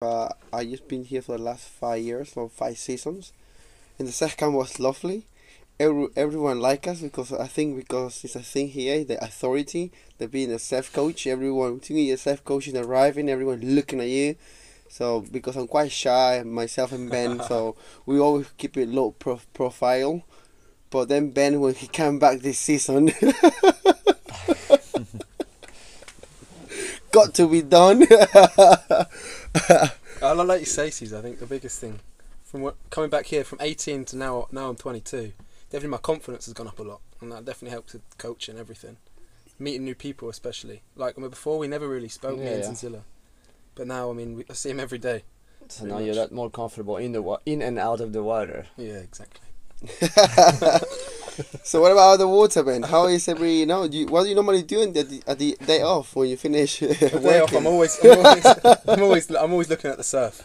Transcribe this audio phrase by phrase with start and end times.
[0.00, 3.32] Uh, I just been here for the last five years or five seasons,
[3.98, 5.26] and the second camp was lovely.
[5.80, 10.28] Every, everyone like us because I think because it's a thing here, the authority, the
[10.28, 11.26] being a self coach.
[11.26, 14.36] Everyone, thinking your self coach is arriving, everyone looking at you.
[14.88, 17.74] So because I'm quite shy, myself and Ben, so
[18.06, 20.22] we always keep it low pro- profile.
[20.90, 23.10] But then Ben, when he came back this season,
[27.26, 28.06] got to be done.
[30.22, 31.18] I like you say, Cesar.
[31.18, 32.00] I think the biggest thing
[32.44, 35.32] from what, coming back here from 18 to now, now I'm 22.
[35.70, 38.60] Definitely, my confidence has gone up a lot, and that definitely helps with coaching and
[38.60, 38.96] everything.
[39.58, 40.82] Meeting new people, especially.
[40.96, 42.70] Like I mean, before, we never really spoke Yeah, me and yeah.
[42.70, 43.00] Zanzilla.
[43.74, 45.24] but now, I mean, we, I see him every day.
[45.68, 46.28] So Pretty now you're much.
[46.30, 48.66] that more comfortable in the wa- in and out of the water.
[48.76, 49.46] Yeah, exactly.
[51.62, 52.82] so what about the water, Ben?
[52.82, 53.86] How is every you know?
[53.88, 56.36] Do you, what do you normally do at the, at the day off when you
[56.36, 57.58] finish The day off, working?
[57.58, 58.46] I'm always, I'm always,
[58.86, 60.42] I'm always, I'm always looking at the surf.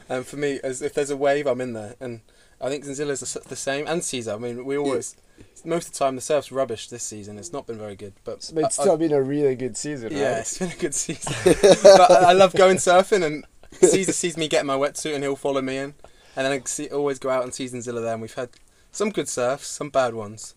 [0.08, 1.96] And for me, as if there's a wave, I'm in there.
[2.00, 2.20] And
[2.60, 4.32] I think Zanzilla's the, s- the same, and Cesar.
[4.34, 5.16] I mean, we always,
[5.64, 7.38] most of the time, the surf's rubbish this season.
[7.38, 9.76] It's not been very good, but But it's I- I- still been a really good
[9.76, 10.38] season, Yeah, right?
[10.38, 11.32] it's been a good season.
[11.44, 13.44] but I I love going surfing, and
[13.82, 15.94] Cesar sees me getting my wetsuit, and he'll follow me in.
[16.36, 18.50] And then I see, always go out and see Zanzilla there, and we've had
[18.96, 20.54] some good surfs, some bad ones,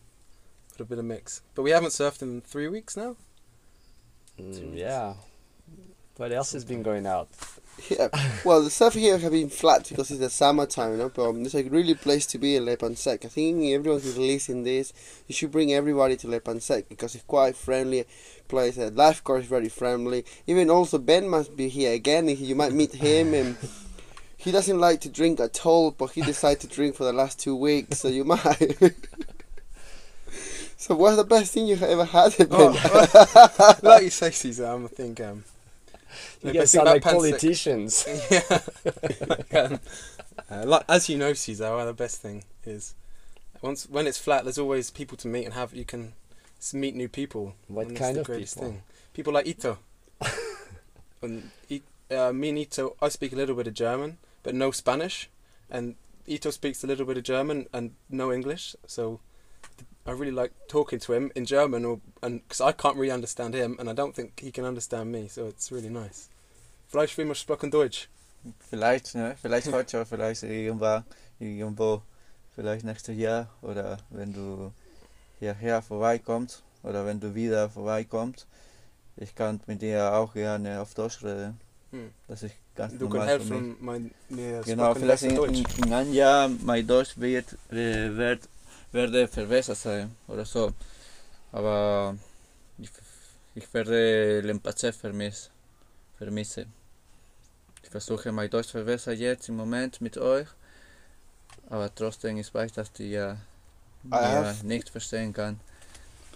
[0.72, 1.42] but a bit of mix.
[1.56, 3.18] But we haven't surfed in three weeks now.
[4.40, 5.16] Mm, yeah.
[6.16, 7.30] What else has been going out?
[7.90, 8.10] Yeah.
[8.44, 11.10] Well, the surf here have been flat because it's the summertime, you know.
[11.10, 13.24] But um, it's a really place to be in Le Pin Sec.
[13.24, 14.92] I think everyone who's listening this,
[15.28, 18.06] you should bring everybody to Le Pin Sec because it's quite friendly
[18.50, 18.76] place.
[18.76, 20.26] The lifeguard is very friendly.
[20.46, 22.28] Even also Ben must be here again.
[22.28, 23.58] You might meet him and.
[24.40, 27.40] He doesn't like to drink at all, but he decided to drink for the last
[27.40, 28.40] two weeks, so you might.
[30.78, 32.48] so, what's the best thing you've ever had, Ben?
[32.50, 35.44] Oh, like you say, Cesar, I'm think um,
[36.42, 38.06] You the guys best thing sound like politicians.
[38.32, 38.62] yeah.
[39.28, 39.80] Like, um,
[40.50, 42.96] uh, like, as you know, Cesar, well, the best thing is
[43.62, 45.74] once when it's flat, there's always people to meet and have.
[45.74, 46.14] You can
[46.72, 47.56] meet new people.
[47.68, 48.70] What and kind the of greatest people?
[48.70, 48.82] Thing.
[49.14, 49.80] People like Ito.
[51.22, 51.52] and
[52.10, 55.30] uh, me and Ito, I speak a little bit of German, but no Spanish,
[55.70, 55.96] and
[56.28, 58.76] Ito speaks a little bit of German and no English.
[58.86, 59.20] So
[60.06, 63.54] I really like talking to him in German, or and because I can't really understand
[63.54, 65.28] him, and I don't think he can understand me.
[65.28, 66.30] So it's really nice.
[66.88, 68.10] Vielleicht wir sprechen Deutsch.
[68.70, 69.36] Vielleicht, ne?
[69.42, 71.04] Vielleicht heute, vielleicht irgendwann,
[71.40, 72.02] irgendwo,
[72.56, 74.72] vielleicht nächstes Jahr oder wenn du
[75.40, 78.48] hierher vorbeikommst oder wenn du wieder vorbeikommst.
[79.18, 81.60] Ich kann mit dir auch gerne auf Deutsch reden.
[81.92, 82.12] Hm.
[82.28, 83.64] Das ist ganz Du kannst normal für mich.
[83.64, 88.48] helfen, mein, mir Genau, vielleicht in, in, in einem Jahr mein Deutsch wird, äh, wird,
[88.92, 90.74] werde verbessert sein oder so.
[91.52, 92.16] Aber
[92.78, 92.92] ich,
[93.56, 94.42] ich werde
[94.94, 95.50] vermiss,
[96.18, 96.72] vermissen.
[97.84, 100.48] Ich versuche mein Deutsch zu verbessern jetzt im Moment mit euch.
[101.70, 103.38] Aber trotzdem ich weiß, dass die ja
[104.12, 105.60] ja, nicht verstehen kann.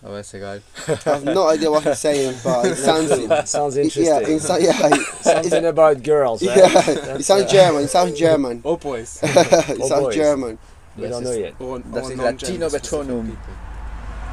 [0.05, 0.61] Aber ist egal.
[0.87, 3.09] I have no idea what he's saying, but it sounds.
[3.49, 4.35] Sounds Yeah, interesting.
[4.35, 6.57] it sound, yeah, it- Something about girls, right?
[6.57, 7.15] yeah.
[7.15, 7.83] It sounds uh, German.
[7.83, 8.61] It sounds German.
[8.65, 9.19] Oh boys.
[9.23, 10.15] it Oh, sounds boys.
[10.15, 10.57] German.
[10.97, 11.53] We Das don't know ist- yet.
[11.61, 13.25] Or, Das or ist Latino specific Betonung.
[13.27, 13.53] people.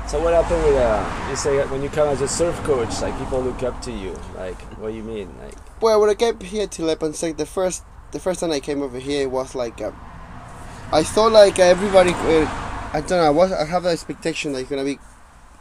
[0.09, 1.31] So what happened with uh?
[1.31, 4.19] You say when you come as a surf coach, like people look up to you.
[4.37, 5.29] Like, what do you mean?
[5.41, 8.51] Like, Well, when I came here to Le Pin Sec, the first the first time
[8.51, 9.93] I came over here was like uh,
[10.93, 12.11] I thought like everybody.
[12.11, 12.45] Uh,
[12.93, 13.23] I don't know.
[13.25, 14.99] I was I have the expectation that it's gonna be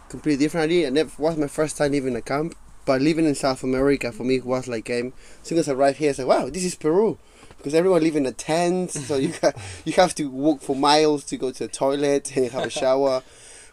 [0.10, 0.66] completely different.
[0.66, 0.88] idea.
[0.88, 2.56] And it was my first time living in a camp,
[2.86, 6.00] but living in South America for me was like um, as soon as I arrived
[6.00, 7.18] here, I said, "Wow, this is Peru."
[7.58, 9.54] Because everyone live in a tent, so you ha-
[9.86, 13.22] you have to walk for miles to go to the toilet and have a shower.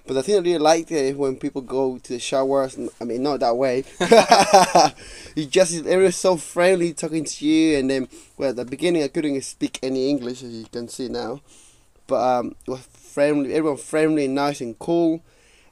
[0.07, 2.79] But the thing I really liked is when people go to the showers.
[3.01, 3.85] I mean, not that way.
[5.35, 9.09] you just everyone's so friendly talking to you, and then well, at the beginning I
[9.09, 11.41] couldn't speak any English as you can see now,
[12.07, 13.55] but um, it was friendly.
[13.55, 15.23] Everyone friendly, nice and cool,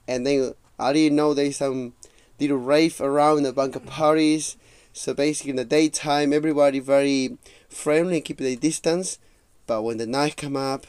[0.06, 1.94] and then I didn't know there's some
[2.40, 4.56] little rave around the bunker parties.
[4.92, 7.36] So basically, in the daytime, everybody very
[7.68, 9.18] friendly keep their distance,
[9.66, 10.86] but when the night come up,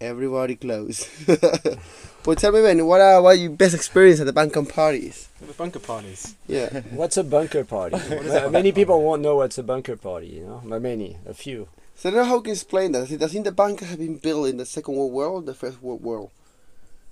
[0.00, 1.08] everybody close.
[2.26, 5.28] well, tell me, man, what are what are your best experience at the bunker parties?
[5.40, 6.34] The bunker parties.
[6.46, 6.80] Yeah.
[6.90, 7.96] what's a bunker party?
[8.26, 10.28] Ma- many people won't know what's a bunker party.
[10.28, 11.68] You know, but many, a few.
[11.96, 13.02] So I don't know how you can explain that.
[13.02, 15.80] I think the bunker have been built in the Second World War or the First
[15.80, 16.30] World War?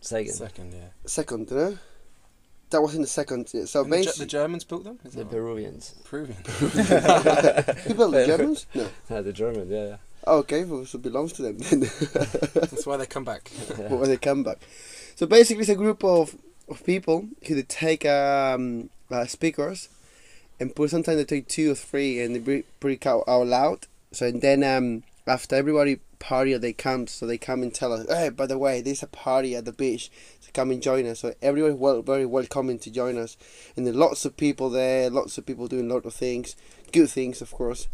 [0.02, 0.88] Second, Second, yeah.
[1.06, 1.78] Second, no?
[2.70, 3.49] That was in the second.
[3.54, 3.66] Yeah.
[3.66, 4.99] So And the, Ge- the Germans built them?
[5.04, 5.31] Is the that right?
[5.32, 6.38] Peruvians, Peruvian.
[6.44, 8.66] who built the Germans?
[8.75, 8.88] No.
[9.10, 9.70] uh, the Germans.
[9.70, 9.96] Yeah, yeah.
[10.26, 11.81] Oh, okay, well, so it belongs to them then.
[12.54, 13.50] That's why they come back.
[13.88, 14.58] when they come back.
[15.16, 16.34] So basically, it's a group of,
[16.69, 19.88] of people who they take um, uh, speakers
[20.60, 23.87] and put sometimes they take two or three and they bre- break out, out loud
[24.12, 27.92] So and then um, after everybody party at their camp, so they come and tell
[27.92, 30.10] us, hey, by the way, there's a party at the beach,
[30.40, 31.20] so come and join us.
[31.20, 33.36] So everyone well, very welcoming to join us,
[33.76, 36.54] and then lots of people there, lots of people doing a lot of things,
[36.92, 37.88] good things, of course.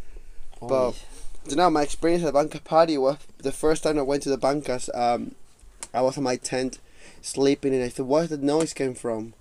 [0.61, 1.03] But
[1.49, 4.29] you now my experience at the banca party was the first time I went to
[4.31, 4.91] the bancas.
[4.95, 5.35] Um,
[5.95, 6.79] I was in my tent,
[7.23, 9.33] sleeping, and I thought, where did the noise came from?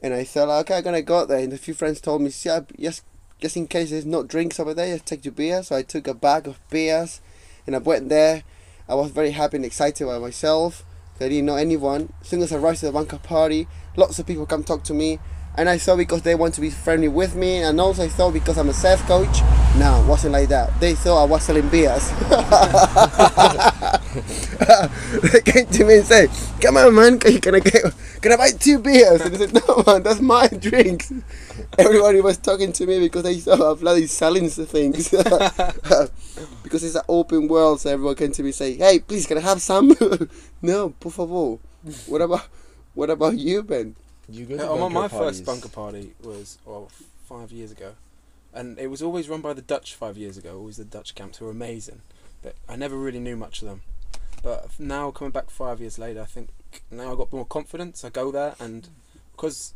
[0.00, 1.38] And I thought, okay, I'm gonna go there.
[1.38, 3.02] And a few friends told me, yeah, just
[3.40, 5.62] just in case there's no drinks over there, just take your beer.
[5.62, 7.20] So I took a bag of beers,
[7.66, 8.44] and I went there.
[8.88, 10.84] I was very happy and excited by myself.
[11.18, 12.12] I didn't know anyone.
[12.20, 13.66] As soon as I arrived at the banca party,
[13.96, 15.18] lots of people come talk to me.
[15.58, 18.34] And I thought because they want to be friendly with me, and also I thought
[18.34, 19.40] because I'm a surf coach.
[19.78, 20.78] No, it wasn't like that.
[20.80, 22.10] They thought I was selling beers.
[25.32, 26.30] they came to me and said,
[26.60, 27.84] "Come on, man, can, can I get,
[28.20, 31.10] can I buy two beers?" And I said, "No, man, that's my drinks."
[31.78, 35.08] Everybody was talking to me because they thought I'm bloody selling things.
[36.62, 39.38] because it's an open world, so everyone came to me and say, "Hey, please, can
[39.38, 39.94] I have some?"
[40.62, 41.58] no, por favor.
[42.06, 42.46] What about,
[42.94, 43.96] what about you, Ben?
[44.28, 46.90] You go my, my first bunker party was well
[47.24, 47.92] five years ago,
[48.52, 50.58] and it was always run by the Dutch five years ago.
[50.58, 52.02] Always the Dutch camps who were amazing,
[52.42, 53.82] but I never really knew much of them.
[54.42, 56.50] But now coming back five years later, I think
[56.90, 58.04] now I got more confidence.
[58.04, 58.88] I go there, and
[59.32, 59.74] because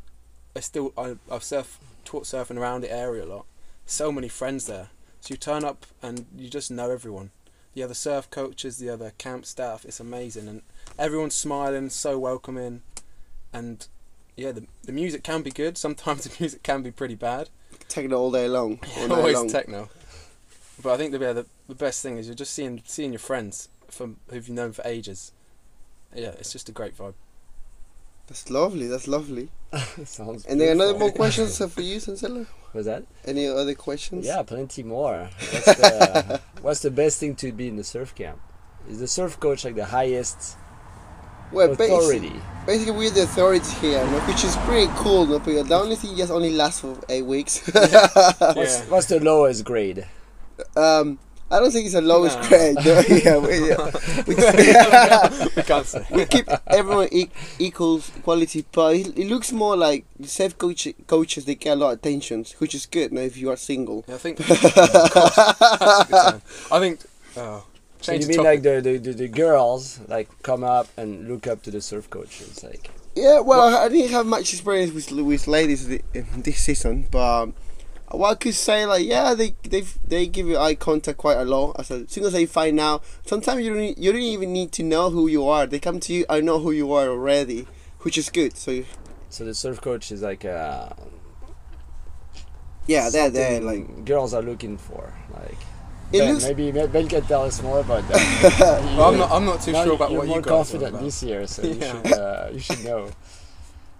[0.56, 3.46] I still I, I've surf taught surfing around the area a lot.
[3.86, 4.88] So many friends there,
[5.20, 7.30] so you turn up and you just know everyone.
[7.74, 9.84] The other surf coaches, the other camp staff.
[9.84, 10.62] It's amazing, and
[10.98, 12.82] everyone's smiling, so welcoming,
[13.52, 13.86] and
[14.40, 15.76] yeah, the, the music can be good.
[15.76, 17.50] Sometimes the music can be pretty bad.
[17.88, 18.78] Techno all day long.
[18.98, 19.48] All night Always long.
[19.48, 19.88] techno.
[20.82, 23.18] But I think the, yeah, the the best thing is you're just seeing seeing your
[23.18, 25.32] friends from who've you known for ages.
[26.14, 27.14] Yeah, it's just a great vibe.
[28.28, 28.86] That's lovely.
[28.86, 29.48] That's lovely.
[30.04, 32.46] Sounds And then another more questions for you, Sancelo?
[32.72, 33.04] Was that?
[33.24, 34.24] Any other questions?
[34.24, 35.28] Yeah, plenty more.
[35.50, 38.40] What's the, what's the best thing to be in the surf camp?
[38.88, 40.56] Is the surf coach like the highest
[41.52, 42.32] Well, basi- authority?
[42.66, 44.20] basically we're the authority here, no?
[44.20, 45.26] which is pretty cool.
[45.26, 45.38] No?
[45.38, 47.66] Because the only thing just only lasts for eight weeks.
[47.72, 47.92] What's,
[48.40, 48.84] Yeah.
[48.88, 50.06] what's the lowest grade?
[50.76, 51.18] um,
[51.52, 52.48] I don't think it's the lowest No.
[52.48, 52.76] grade.
[52.76, 52.82] No?
[53.08, 53.90] yeah, we, yeah.
[54.28, 54.34] We,
[55.56, 56.06] we can't say.
[56.12, 60.86] we keep everyone e- equal quality, but it, it looks more like the self coach
[61.08, 61.46] coaches.
[61.46, 63.12] They get a lot of attention, which is good.
[63.12, 64.04] Now, if you are single.
[64.06, 64.40] Yeah, I think.
[66.70, 67.00] I think.
[67.36, 67.64] Oh,
[68.00, 68.46] So change you mean topic.
[68.46, 72.08] like the, the, the, the girls like come up and look up to the surf
[72.10, 72.40] coach?
[72.40, 77.06] It's like Yeah, well, I didn't have much experience with with ladies thi- this season,
[77.10, 77.54] but um,
[78.10, 81.44] what I could say, like, yeah, they they they give you eye contact quite a
[81.44, 81.76] lot.
[81.78, 84.82] As, as soon as they find out, sometimes you don't you don't even need to
[84.82, 85.66] know who you are.
[85.66, 87.66] They come to you, I know who you are already,
[88.00, 88.56] which is good.
[88.56, 88.84] So
[89.28, 90.90] so the surf coach is like uh,
[92.86, 93.60] yeah, they're there.
[93.60, 95.14] something Like girls are looking for.
[95.32, 95.58] Like
[96.12, 96.44] it Ben, looks.
[96.44, 98.20] maybe maybe Ben can tell us more about that.
[98.96, 99.30] Well, I'm not.
[99.30, 101.46] I'm not too Now sure about you're what more you guys are confident this year,
[101.46, 103.10] so you should uh, you should know.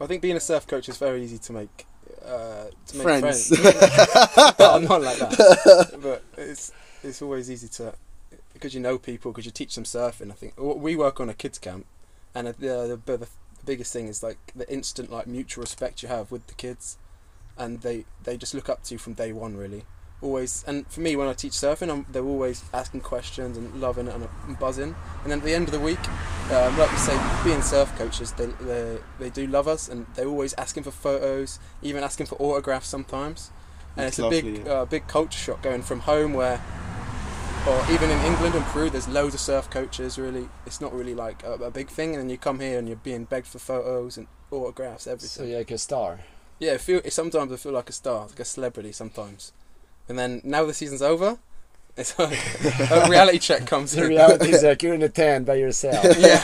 [0.00, 1.86] I think being a surf coach is very easy to make.
[2.24, 3.48] Uh, to make Friends.
[3.48, 4.58] friends.
[4.58, 5.98] No, I'm not like that.
[6.02, 6.72] But it's
[7.02, 7.94] it's always easy to
[8.52, 10.30] because you know people because you teach them surfing.
[10.30, 11.86] I think we work on a kids camp,
[12.34, 13.28] and uh, the, the the
[13.64, 16.98] biggest thing is like the instant like mutual respect you have with the kids,
[17.56, 19.84] and they they just look up to you from day one really.
[20.22, 24.06] Always and for me when I teach surfing, I'm, they're always asking questions and loving
[24.06, 24.94] it and, and buzzing.
[25.22, 25.98] And then at the end of the week,
[26.50, 30.28] um, like you say, being surf coaches, they, they they do love us and they're
[30.28, 33.50] always asking for photos, even asking for autographs sometimes.
[33.96, 34.70] And That's it's a big lovely.
[34.70, 36.60] uh, big culture shock going from home where,
[37.66, 40.18] or even in England and Peru, there's loads of surf coaches.
[40.18, 42.10] Really, it's not really like a, a big thing.
[42.10, 45.44] And then you come here and you're being begged for photos and autographs, everything So
[45.44, 46.20] you're like a star.
[46.58, 49.52] Yeah, I feel sometimes I feel like a star, like a celebrity sometimes.
[50.10, 51.38] And then now the season's over,
[51.96, 52.36] it's like
[52.90, 54.08] a reality check comes The in.
[54.08, 56.04] reality is like you're in a tent by yourself.
[56.18, 56.42] yeah,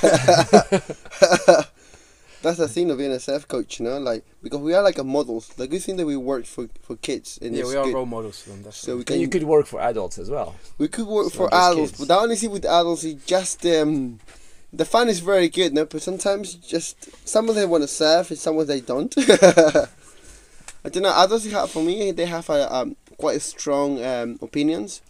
[2.42, 4.98] That's the thing of being a self coach, you know, like because we are like
[4.98, 5.48] a models.
[5.48, 7.94] The good thing that we work for for kids, and yeah, we are good.
[7.94, 8.62] role models for them.
[8.62, 10.54] That's So we And can you could work for adults as well.
[10.78, 11.98] We could work It's for adults, kids.
[11.98, 14.20] but the only thing with adults is just um,
[14.72, 15.86] the fun is very good, no.
[15.86, 16.94] But sometimes just
[17.26, 19.12] some of them want to surf, and some of they don't.
[19.18, 21.14] I don't know.
[21.24, 25.02] Adults have for me, they have a um, quite strong um, opinions.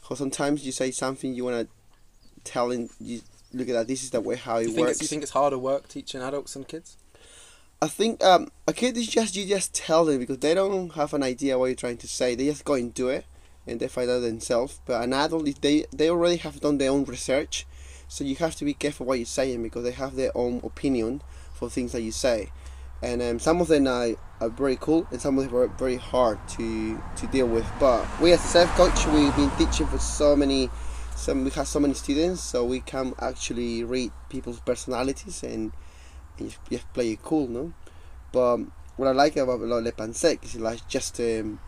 [0.00, 3.20] Because sometimes you say something you want to tell, and you
[3.52, 3.88] look at that.
[3.88, 5.00] This is the way how it you works.
[5.00, 6.96] you think it's harder work teaching adults and kids?
[7.80, 11.12] I think um, a kid is just you just tell them because they don't have
[11.12, 12.34] an idea what you're trying to say.
[12.34, 13.24] They just go and do it,
[13.66, 14.80] and they find out themselves.
[14.86, 17.66] But an adult, if they they already have done their own research,
[18.08, 21.22] so you have to be careful what you're saying because they have their own opinion
[21.52, 22.50] for things that you say.
[23.04, 25.96] And um, some of them are, are very cool, and some of them are very
[25.96, 27.70] hard to to deal with.
[27.78, 30.70] But we as a self coach, we've been teaching for so many,
[31.14, 35.72] some we have so many students, so we can actually read people's personalities and,
[36.38, 37.74] and just, just play it cool, no.
[38.32, 38.60] But
[38.96, 41.60] what I like about Le Pin Sec is like just um,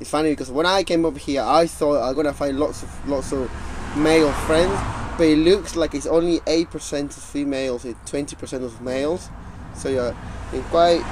[0.00, 3.08] it's funny because when I came over here, I thought I'm gonna find lots of
[3.08, 3.48] lots of
[3.96, 4.76] male friends,
[5.16, 9.30] but it looks like it's only eight percent of females and twenty percent of males.
[9.76, 10.14] So yeah,
[10.52, 11.02] I'm quite,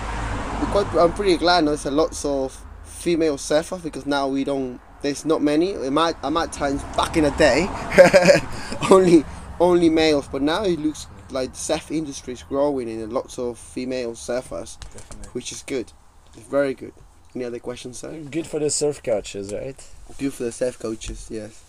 [0.72, 1.66] quite, I'm pretty glad.
[1.66, 4.80] There's a lots of female surfers because now we don't.
[5.02, 5.70] There's not many.
[5.72, 7.68] It might, I might times back in the day,
[8.90, 9.24] only
[9.60, 13.58] only males, but now it looks like the surf industry is growing and lots of
[13.58, 15.30] female surfers, Definitely.
[15.32, 15.92] which is good.
[16.36, 16.92] It's very good.
[17.34, 18.20] Any other questions, sir?
[18.30, 19.76] Good for the surf coaches, right?
[20.18, 21.62] Good for the surf coaches, yes.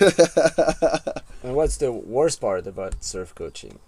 [1.42, 3.78] And what's the worst part about surf coaching?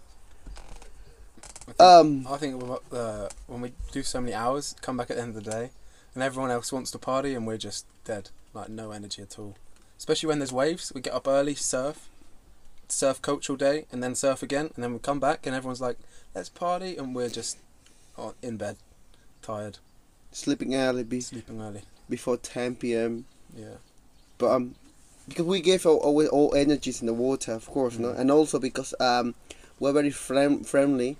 [1.69, 5.17] I think, um, I think uh, when we do so many hours, come back at
[5.17, 5.71] the end of the day,
[6.15, 9.57] and everyone else wants to party, and we're just dead, like no energy at all.
[9.99, 12.09] Especially when there's waves, we get up early, surf,
[12.89, 15.81] surf coach all day, and then surf again, and then we come back, and everyone's
[15.81, 15.99] like,
[16.35, 17.59] "Let's party," and we're just
[18.17, 18.77] oh, in bed,
[19.43, 19.79] tired,
[20.31, 21.83] sleeping early be, sleeping early.
[22.09, 23.25] before 10 p.m.
[23.57, 23.77] Yeah,
[24.39, 24.75] but um
[25.29, 28.19] because we give all, all, all energies in the water of course no Mm.
[28.21, 29.35] and also because um
[29.81, 31.17] we're very friend, friendly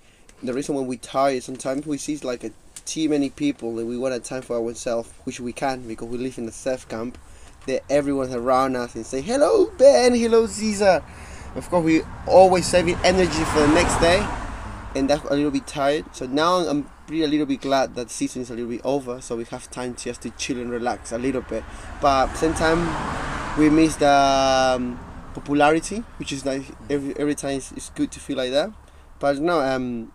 [0.47, 2.51] the reason when we tired sometimes we see like a
[2.85, 6.19] too many people and we want a time for ourselves which we can because we
[6.19, 7.19] live in the surf camp
[7.67, 11.03] that everyone's around us and say hello ben hello cesar
[11.57, 14.25] of course we always saving energy for the next day
[14.95, 18.11] and that's a little bit tired so now i'm really a little bit glad that
[18.11, 21.13] season is a little bit over so we have time just to chill and relax
[21.13, 21.65] a little bit
[22.01, 22.79] but same time
[23.59, 24.99] we miss the um,
[25.37, 26.65] popularity, which is nice.
[26.91, 28.71] Every every time it's, it's good to feel like that.
[29.19, 30.13] But no, um,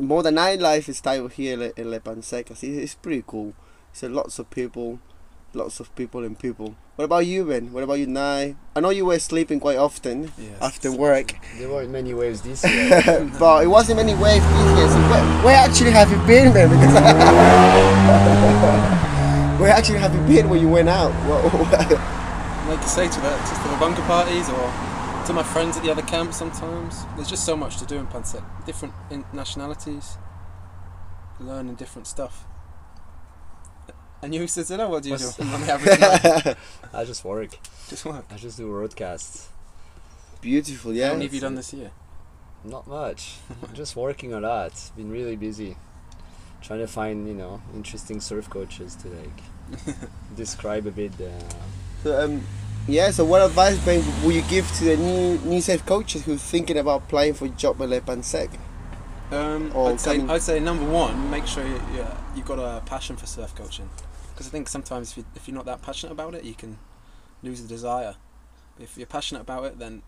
[0.00, 2.50] more than nightlife is style here in Le, Le Pin Sec.
[2.50, 3.52] It's, it's pretty cool.
[3.92, 4.98] So lots of people,
[5.52, 6.74] lots of people and people.
[6.96, 7.72] What about you, Ben?
[7.72, 8.56] What about you, Nai?
[8.76, 10.50] I know you were sleeping quite often yeah.
[10.60, 13.30] after work, There weren't many waves this year.
[13.38, 14.88] but it wasn't many waves this year.
[14.88, 16.68] So where, where actually have you been, man?
[16.68, 16.94] Because
[19.60, 21.12] where actually have you been when you went out?
[21.28, 21.90] What, what,
[22.68, 24.70] like you say to that, just to the bunker parties or
[25.30, 27.04] to my friends at the other camp sometimes.
[27.14, 28.42] There's just so much to do in Pin Sec.
[28.66, 30.18] Different in- nationalities,
[31.38, 32.46] learning different stuff.
[34.22, 36.56] And you, Cicilla, what do you What's- do on the average night?
[36.92, 37.50] I just work.
[37.88, 38.24] Just work.
[38.28, 39.48] I just do broadcasts.
[40.40, 41.06] Beautiful, yeah.
[41.08, 41.92] How many have you done this year?
[42.64, 43.36] Not much.
[43.72, 44.72] just working a lot.
[44.96, 45.76] Been really busy.
[46.60, 49.96] Trying to find, you know, interesting surf coaches to like
[50.36, 51.30] describe a bit the
[52.02, 52.42] So um,
[52.88, 53.10] yeah.
[53.10, 56.76] So what advice, Ben, would you give to the new new safe coaches who's thinking
[56.78, 58.50] about applying for job at Le Pin Sec?
[59.30, 62.80] Um, I'd say coming- I'd say number one, make sure you, you you've got a
[62.84, 63.88] passion for surf coaching,
[64.32, 66.78] because I think sometimes if, you, if you're not that passionate about it, you can
[67.42, 68.16] lose the desire.
[68.80, 70.02] If you're passionate about it, then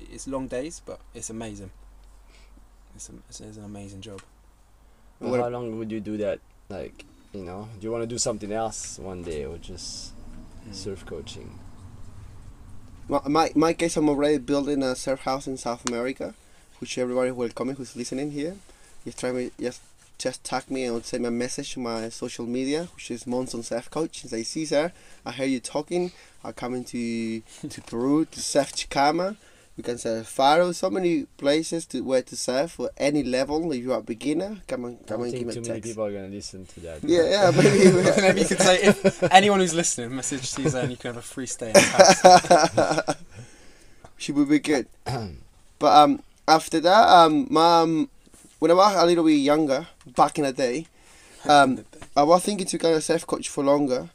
[0.00, 1.70] it's long days, but it's amazing.
[2.94, 4.22] It's, a, it's, it's an amazing job.
[5.20, 6.40] Well, how long would you do that?
[6.68, 10.12] Like, you know, do you want to do something else one day or just
[10.68, 10.74] Mm.
[10.74, 11.58] surf coaching?
[13.08, 16.34] My, my my case, I'm already building a surf house in South America,
[16.80, 18.56] which everybody welcome who's listening here.
[19.04, 19.80] Just try me, just
[20.18, 23.64] just tag me and send me a message to my social media, which is Monson
[23.64, 24.92] Surf Coach, and say, Cesar,
[25.26, 26.12] I hear you talking.
[26.44, 29.36] I'm coming to to Peru to surf Chicama.
[29.76, 33.72] We can surf Faro, so many places to where to surf for any level.
[33.72, 35.68] If you are a beginner, come on, come don't and give think me too a
[35.68, 37.02] many people are gonna listen to that.
[37.02, 37.90] Yeah, yeah, maybe.
[38.20, 41.22] Maybe you could say if anyone who's listening, message Cesar and you can have a
[41.22, 43.16] free stay in his
[44.18, 44.86] she would be good.
[45.78, 48.10] but um, after that, um, mom,
[48.58, 50.86] when I was a little bit younger, back in the day,
[51.48, 54.10] um, I was thinking to go a self coach for longer,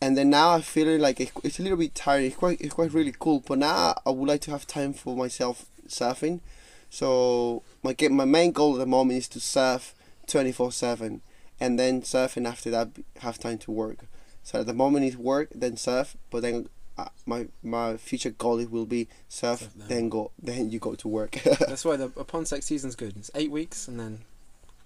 [0.00, 2.24] and then now I'm feeling like it- it's a little bit tired.
[2.24, 3.40] It's quite, it's quite really cool.
[3.46, 6.40] But now I would like to have time for myself surfing.
[6.88, 9.94] So my get my main goal at the moment is to surf
[10.26, 11.20] twenty four seven,
[11.60, 12.88] and then surfing after that
[13.18, 13.98] have time to work.
[14.42, 18.58] So at the moment is work, then surf, but then uh, my my future goal
[18.58, 19.88] it will be surf, Surf then.
[19.88, 21.32] then go, then you go to work.
[21.60, 23.16] That's why the a Pin Sec season's good.
[23.16, 24.20] It's eight weeks and then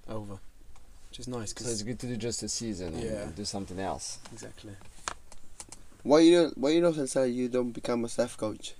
[0.09, 0.38] over,
[1.09, 4.18] which is nice So it's good to do just a season and do something else.
[4.33, 4.73] exactly.
[6.04, 8.75] Why you don't, why you don't say you don't become a surf coach?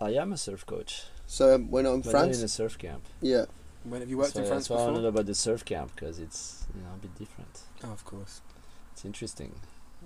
[0.00, 2.48] I am a surf coach, So um, when I'm in but not France, in a
[2.48, 3.02] surf camp.
[3.22, 3.44] yeah.
[3.84, 5.62] When have you worked so in France that's why I don't know about the surf
[5.64, 7.60] camp because it's you know a bit different.
[7.84, 8.40] Oh, of course.
[8.92, 9.52] It's interesting.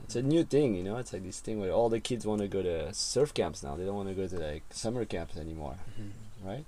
[0.05, 0.97] It's a new thing, you know.
[0.97, 3.77] It's like this thing where all the kids want to go to surf camps now.
[3.77, 6.11] They don't want to go to like summer camps anymore, hmm
[6.49, 6.65] right?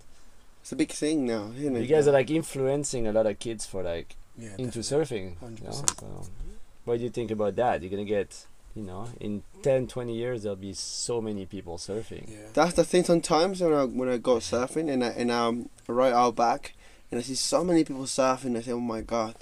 [0.63, 1.81] It's a big thing now, isn't it?
[1.81, 5.37] You guys are like influencing a lot of kids for like Yeah, into definitely.
[5.43, 5.59] surfing.
[5.61, 5.73] you know?
[5.73, 6.27] So,
[6.85, 7.83] what do you think about that?
[7.83, 12.29] You're gonna get, you know, in 10, 20 years there'll be so many people surfing.
[12.31, 12.37] Yeah.
[12.55, 13.05] That's the thing.
[13.05, 16.75] Sometimes when I when I go surfing and I and I'm right out back
[17.11, 19.35] and I see so many people surfing, I say, "Oh my god,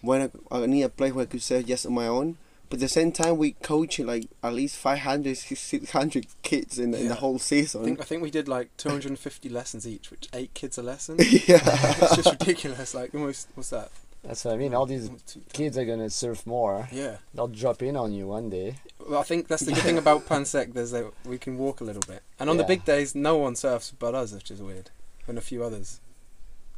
[0.00, 2.36] when I, I need a place where I could surf just on my own."
[2.70, 6.98] But at the same time, we coach like at least 500, 600 kids in, the
[7.00, 7.20] in the Yeah.
[7.20, 7.82] whole I season.
[7.82, 11.16] think I think we did like 250 lessons each, which eight kids a lesson.
[11.18, 11.60] yeah.
[11.64, 12.94] it's just ridiculous.
[12.94, 13.90] Like almost what's that?
[14.24, 14.74] That's what I mean.
[14.74, 15.10] All these
[15.52, 16.88] kids are gonna surf more.
[16.92, 17.18] Yeah.
[17.34, 18.76] They'll drop in on you one day.
[19.08, 20.72] Well, I think that's the good thing about Pin Sec.
[20.72, 23.56] There's that we can walk a little bit, and on the big days, no one
[23.56, 24.90] surfs but us, which is weird,
[25.26, 26.00] and a few others.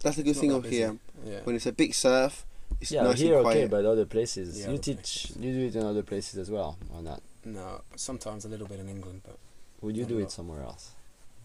[0.02, 0.96] That's the good It's thing up here.
[1.24, 1.40] Yeah.
[1.44, 2.46] When it's a big surf,
[2.80, 5.36] it's yeah, nice here and okay, but other places Yeah, you other teach, places.
[5.38, 7.20] you do it in other places as well, or not?
[7.44, 9.36] No, sometimes a little bit in England, but
[9.82, 10.90] Would you Not do a it somewhere else?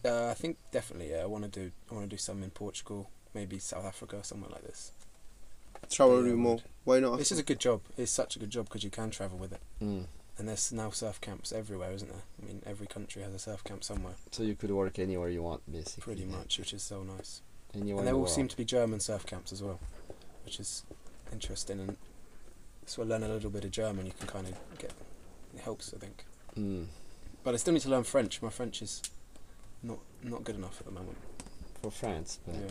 [0.06, 1.12] uh, I think definitely.
[1.12, 1.72] Yeah, I want to do.
[1.90, 4.92] I want to do some in Portugal, maybe South Africa, somewhere like this.
[5.90, 6.60] Travel a Yeah, little more.
[6.84, 7.18] Why not?
[7.18, 7.82] This is a good job.
[7.98, 10.06] It's such a good job because you can travel with it, Mm.
[10.38, 12.22] and there's now surf camps everywhere, isn't there?
[12.42, 15.42] I mean, every country has a surf camp somewhere, So you could work anywhere you
[15.44, 16.02] want, basically.
[16.02, 17.42] pretty much, which is so nice.
[17.74, 18.30] Anywhere and there in the all world.
[18.30, 19.80] seem to be German surf camps as well,
[20.46, 20.84] which is
[21.32, 21.80] interesting.
[21.80, 21.98] And
[22.86, 24.06] so I learn a little bit of German.
[24.06, 24.94] You can kind of get
[25.56, 26.24] it helps, I think.
[26.58, 26.88] Mm.
[27.44, 28.42] But I still need to learn French.
[28.42, 29.02] My French is
[29.84, 31.18] not not good enough at the moment.
[31.82, 32.70] For France, but Yeah.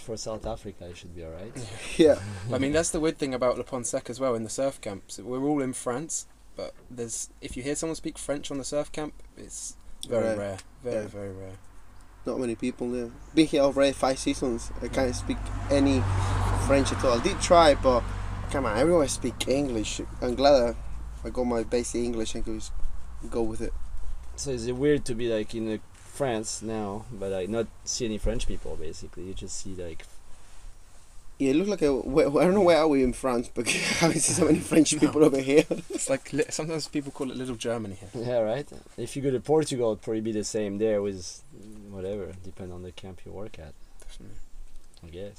[0.00, 1.52] For South Africa, it should be alright.
[1.96, 2.18] yeah.
[2.52, 4.80] I mean, that's the weird thing about Le Pin Sec as well in the surf
[4.80, 5.18] camps.
[5.18, 6.26] We're all in France,
[6.56, 9.76] but there's if you hear someone speak French on the surf camp, it's
[10.08, 10.36] very Rare.
[10.36, 10.56] rare.
[10.82, 11.08] Very Yeah.
[11.08, 11.52] very rare.
[12.26, 13.10] Not many people there.
[13.34, 14.70] Been here already five seasons.
[14.82, 15.38] I can't speak
[15.70, 16.02] any
[16.66, 17.18] French at all.
[17.18, 18.02] I did try, but
[18.50, 20.00] come on, everyone speak English.
[20.20, 20.74] I'm glad
[21.24, 22.72] I, I got my basic English and could just
[23.30, 23.72] go with it.
[24.36, 25.78] So is it weird to be like in uh,
[26.18, 28.76] France now, but I not see any French people?
[28.76, 30.02] Basically, you just see like
[31.38, 31.92] Yeah, it looks like a.
[32.14, 33.70] where- I don't know where are we in France, but I
[34.02, 35.64] haven't so many French people over here.
[35.96, 38.10] It's like li- sometimes people call it Little Germany here.
[38.28, 38.68] yeah, right.
[38.96, 41.42] If you go to Portugal, it'd probably be the same there with
[41.96, 43.72] whatever, depend on the camp you work at.
[44.02, 44.38] Definitely.
[45.06, 45.38] I guess.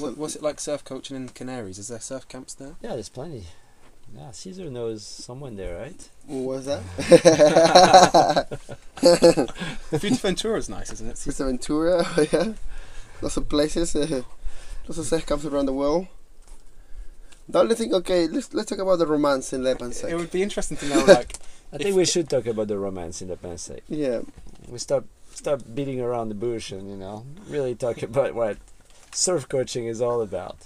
[0.00, 1.78] What, what's it like surf coaching in the Canaries?
[1.78, 2.74] Is there surf camps there?
[2.84, 3.44] Yeah, there's plenty.
[4.14, 6.08] Yeah, Cesar knows someone there, right?
[6.26, 6.82] What was that?
[9.90, 11.14] Fuerteventura is nice, isn't it?
[11.16, 11.46] Mr.
[11.46, 12.52] Ventura, yeah.
[13.22, 14.22] Lots of places, uh,
[14.88, 16.08] lots of surf camps around the world.
[17.48, 20.76] The only thing, okay, let's let's talk about the romance in It would be interesting
[20.78, 21.38] to know, like,
[21.72, 23.82] I think we should talk about the romance in the Pin Sec.
[23.88, 24.20] Yeah,
[24.68, 28.58] We stop stop beating around the bush and you know really talk about what
[29.12, 30.58] surf coaching is all about.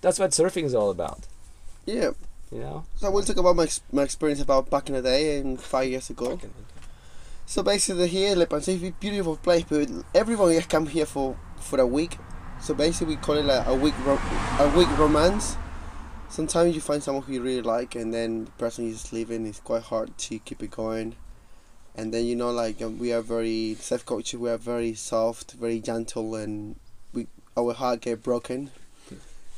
[0.00, 1.26] That's what surfing is all about.
[1.86, 2.10] Yeah.
[2.50, 2.84] You know.
[2.96, 5.88] So I will talk about my my experience about back in the day and five
[5.88, 6.38] years ago.
[7.46, 11.06] So basically here, Le Pin Sec is a beautiful place, but everyone just come here
[11.06, 12.16] for for a week.
[12.60, 14.20] So basically we call it like a week ro-
[14.58, 15.56] a week romance.
[16.28, 19.46] Sometimes you find someone who you really like, and then the person is leaving.
[19.46, 21.16] It's quite hard to keep it going.
[21.94, 24.40] And then you know, like um, we are very self coaches.
[24.40, 26.76] We are very soft, very gentle, and
[27.12, 28.70] we our heart get broken.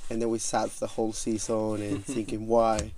[0.08, 2.92] And then we sat for the whole season and thinking why,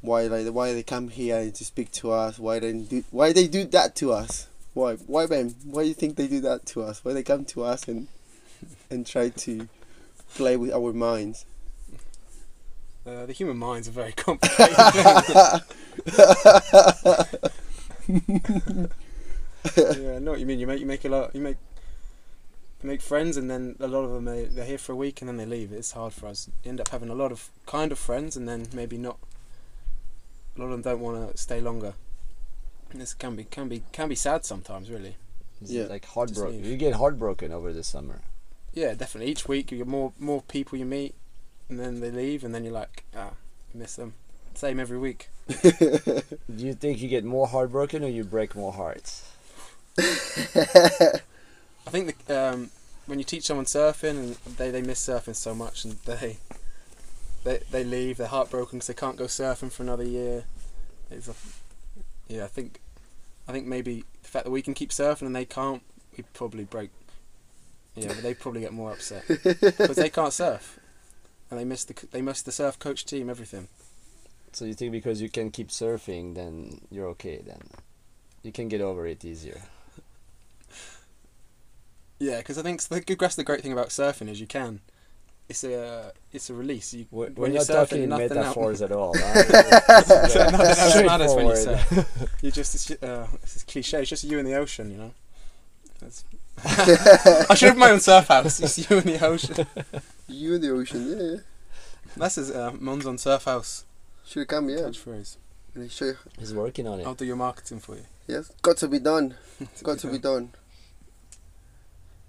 [0.00, 2.38] why like why they come here and to speak to us?
[2.38, 4.46] Why they do why they do that to us?
[4.74, 5.54] Why why man?
[5.64, 7.04] Why do you think they do that to us?
[7.04, 8.08] Why they come to us and
[8.90, 9.68] and try to
[10.34, 11.44] play with our minds?
[13.06, 15.60] Uh, the human mind's a very complicated thing.
[19.76, 20.58] yeah, I know what you mean.
[20.58, 21.34] You make you make a lot.
[21.34, 21.56] You make
[22.82, 25.28] make friends, and then a lot of them they, they're here for a week and
[25.28, 25.72] then they leave.
[25.72, 26.48] It's hard for us.
[26.64, 29.18] You end up having a lot of kind of friends, and then maybe not.
[30.56, 31.94] A lot of them don't want to stay longer.
[32.90, 35.16] And This can be can be can be sad sometimes, really.
[35.62, 35.84] It's Yeah.
[35.84, 36.64] like heartbroken.
[36.64, 38.22] You get heartbroken over the summer.
[38.72, 39.30] Yeah, definitely.
[39.30, 41.14] Each week you get more more people you meet,
[41.68, 43.32] and then they leave, and then you're like, ah,
[43.74, 44.14] miss them.
[44.54, 45.28] Same every week.
[45.62, 49.30] Do you think you get more heartbroken or you break more hearts?
[51.86, 52.70] I think the, um,
[53.06, 56.38] when you teach someone surfing and they, they miss surfing so much and they
[57.44, 60.44] they they leave, they're heartbroken because they can't go surfing for another year.
[61.10, 61.34] It's a,
[62.28, 62.80] yeah, I think
[63.48, 65.82] I think maybe the fact that we can keep surfing and they can't,
[66.16, 66.90] we probably break.
[67.96, 70.78] Yeah, but they probably get more upset because they can't surf
[71.50, 73.68] and they miss the they miss the surf coach team everything.
[74.52, 77.40] So you think because you can keep surfing, then you're okay.
[77.44, 77.60] Then
[78.42, 79.60] you can get over it easier.
[82.20, 84.80] Yeah, because I think the good that's the great thing about surfing is you can.
[85.48, 86.94] It's a it's a release.
[86.94, 89.14] You, We're, when we're you're not surfing, talking in nothing else- metaphors at all.
[89.14, 92.06] So nothing else matters when you Straightforward.
[92.06, 92.36] surf.
[92.42, 94.00] You just it's, uh, it's cliche.
[94.02, 95.12] It's just you in the ocean, you know.
[96.64, 98.60] I should have my own surf house.
[98.60, 99.66] You see you in the ocean.
[100.28, 101.22] You in the ocean, yeah.
[101.32, 101.36] yeah.
[102.16, 103.84] That's his uh, Mons on Surf House
[104.26, 104.78] Should come, yeah.
[104.78, 105.36] catchphrase.
[105.74, 106.16] And I show you.
[106.38, 107.06] He's working on it.
[107.06, 108.02] I'll do your marketing for you.
[108.26, 109.34] Yes, got to be done.
[109.60, 110.52] It's got to be done.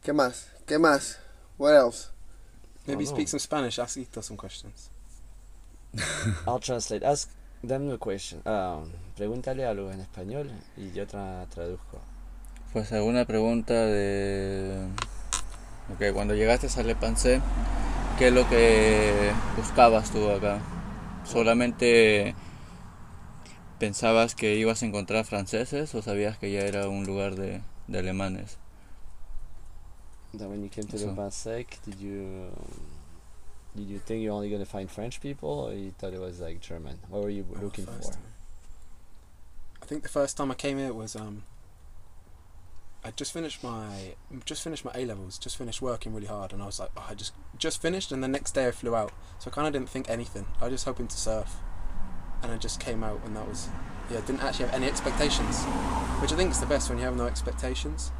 [0.03, 0.49] ¿Qué más?
[0.65, 1.19] ¿Qué más?
[1.59, 2.09] What else?
[2.87, 3.77] Maybe speak some Spanish.
[3.77, 4.89] Ask Ito some questions.
[6.47, 7.03] I'll translate.
[7.03, 7.29] Ask
[7.63, 8.41] them a question.
[8.45, 11.99] Um, pregúntale algo en español y yo tra traduzco.
[12.73, 14.87] Pues alguna pregunta de...
[15.93, 17.39] Ok, cuando llegaste a Le Pansé,
[18.17, 20.61] ¿qué es lo que buscabas tú acá?
[21.25, 22.33] ¿Solamente
[23.77, 27.99] pensabas que ibas a encontrar franceses o sabías que ya era un lugar de, de
[27.99, 28.60] alemanes?
[30.33, 32.51] Then when you came to So- Le Pin Sec, did you
[33.75, 36.59] did you think you're only gonna find French people, or you thought it was like
[36.61, 36.99] German?
[37.09, 37.99] What were you Oh, looking for?
[38.11, 38.21] time.
[39.81, 41.43] I think the first time I came here was um.
[43.03, 44.13] I just finished my
[44.45, 47.07] just finished my A levels, just finished working really hard, and I was like, oh,
[47.09, 49.73] I just just finished, and the next day I flew out, so I kind of
[49.73, 50.45] didn't think anything.
[50.61, 51.57] I was just hoping to surf,
[52.43, 53.69] and I just came out, and that was
[54.11, 55.63] yeah, didn't actually have any expectations,
[56.21, 58.11] which I think is the best when you have no expectations,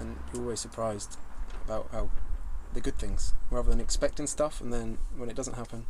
[0.00, 1.16] and you're always surprised
[1.68, 2.08] about how
[2.72, 5.84] the good things rather than expecting stuff, and then when it doesn't happen,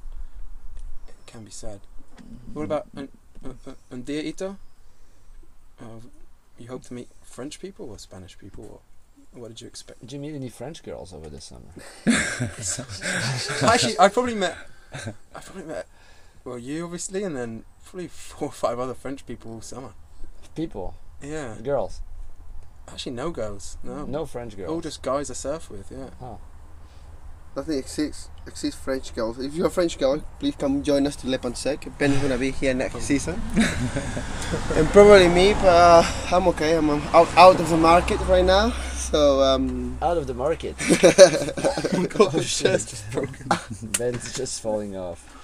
[1.06, 1.80] it can be sad.
[2.52, 3.08] What about and,
[3.44, 4.58] uh, uh, and dear Ito?
[5.80, 6.00] Uh,
[6.58, 8.64] you hope to meet French people or Spanish people,
[9.34, 10.00] or what did you expect?
[10.00, 11.70] Did you meet any French girls over the summer?
[13.72, 14.56] Actually, I probably met.
[14.92, 15.86] I probably met.
[16.44, 19.92] Well, you obviously, and then probably four or five other French people all summer.
[20.56, 22.00] People, Yeah, girls,
[22.92, 23.79] actually, no girls.
[23.83, 24.70] No, no French girls.
[24.70, 25.90] all just guys I surf with.
[25.90, 26.11] Yeah.
[26.20, 26.38] Oh,
[27.59, 28.29] Nothing exists.
[28.46, 29.38] Exists French girls.
[29.38, 31.87] If you're a French girl, please come join us to Le Pin Sec.
[31.98, 33.40] Ben is gonna be here next season.
[34.77, 36.77] and probably me, but uh, I'm okay.
[36.77, 38.70] I'm um, out out of the market right now.
[38.94, 40.77] So um, out of the market.
[40.81, 43.48] oh my god, the shirt's just broken.
[43.98, 45.35] Ben's just falling off.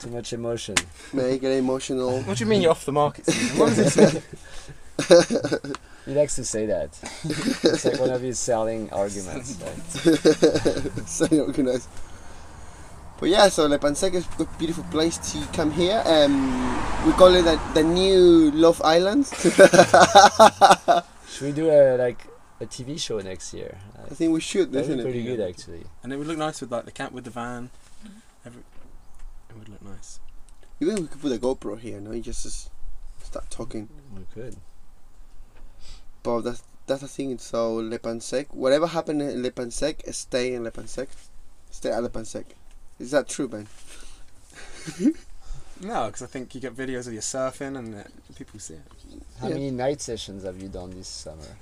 [0.00, 0.74] Too much emotion.
[1.12, 2.20] may get emotional.
[2.22, 3.26] What do you mean you're off the market?
[3.26, 3.58] Stephen?
[3.58, 5.74] What this mean?
[6.06, 6.98] He likes to say that.
[7.24, 9.60] it's like one of his selling arguments.
[9.60, 9.76] Like,
[11.06, 11.88] so organized.
[13.20, 16.02] But yeah, so Le Pin Sec is a beautiful place to come here.
[16.06, 16.50] Um,
[17.06, 19.26] we call it the, the new Love Island.
[21.28, 22.26] should we do a like
[22.62, 23.76] a TV show next year?
[24.10, 25.36] I think we should, that'd be pretty it?
[25.36, 25.84] good actually.
[26.02, 27.68] And it would look nice with like the camp with the van.
[28.46, 28.62] Every,
[29.50, 30.18] it would look nice.
[30.80, 32.12] Even we could put a GoPro here, no?
[32.12, 32.70] You just, just
[33.22, 33.90] start talking.
[34.16, 34.56] We could.
[36.22, 37.38] But that's that's the thing.
[37.38, 41.08] So Le Pin Sec, whatever happened in Le Pin Sec, stay in Le Pin Sec.
[41.70, 42.46] Stay at Le Pin Sec.
[42.98, 43.66] Is that true, Ben?
[45.82, 48.02] No, because I think you get videos of you surfing and uh,
[48.36, 48.82] people see it.
[49.40, 49.54] How Yeah.
[49.54, 51.56] many night sessions have you done this summer?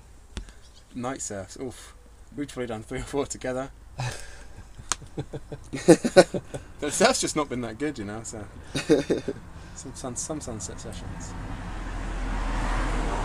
[0.92, 1.56] Night surfs.
[1.60, 1.94] Oof.
[2.36, 3.70] We've probably done three or four together.
[5.70, 8.22] the surf's just not been that good, you know.
[8.24, 8.44] So
[9.76, 11.30] some sun, some sunset sessions.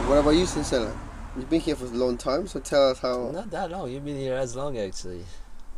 [0.08, 0.96] What about you, Sincella?
[1.36, 3.32] You've been here for a long time, so tell us how.
[3.32, 3.92] Not that long.
[3.92, 5.26] You've been here as long actually.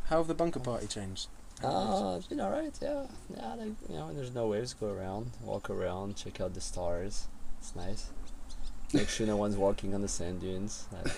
[0.06, 1.30] How have the bunker party changed?
[1.64, 2.78] Oh, it's been alright.
[2.82, 3.54] Yeah, yeah.
[3.54, 7.28] Like, you know, when there's no waves, go around, walk around, check out the stars.
[7.60, 8.10] It's nice.
[8.94, 10.88] Make sure no one's walking on the sand dunes.
[10.92, 11.14] Like,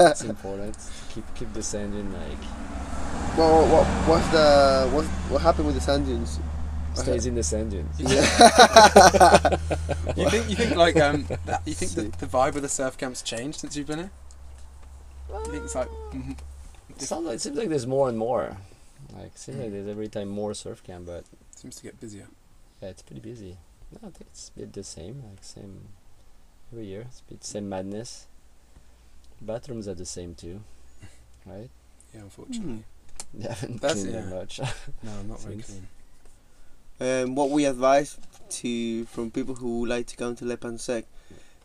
[0.00, 0.76] it's important.
[1.14, 5.76] Keep keep the sand dune like Well, what, what what's the what what happened with
[5.76, 6.40] the sand dunes?
[6.96, 7.98] Stays in the sand dunes.
[10.16, 12.96] You think you think like um that, you think the, the vibe of the surf
[12.98, 14.10] camp's changed since you've been here?
[15.30, 16.36] You think it's like mhm,
[16.98, 18.56] Sounds like, it seems like there's more and more.
[19.14, 22.26] Like it seems like there's every time more surf camp, but seems to get busier.
[22.80, 23.58] yeah, it's pretty busy.
[23.92, 25.22] No, I think it's a bit the same.
[25.28, 25.88] Like same
[26.72, 27.02] every year.
[27.02, 28.26] It's a bit same madness.
[29.40, 30.62] Bathrooms are the same too,
[31.46, 31.68] right?
[32.14, 32.84] Yeah, unfortunately.
[33.34, 34.34] They haven't That's- cleaned yeah.
[34.36, 34.60] much.
[35.02, 35.88] No, not very clean.
[37.00, 41.04] Um, what we advise to from people who like to come to Le Pin Sec,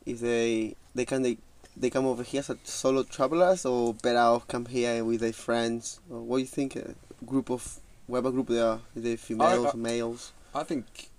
[0.05, 1.37] is they they can they
[1.77, 5.99] they come over here as solo travelers or better off come here with their friends.
[6.09, 6.75] Or what do you think?
[6.75, 6.93] A
[7.25, 10.33] group of whatever group they are, they females, I- males.
[10.53, 11.09] I think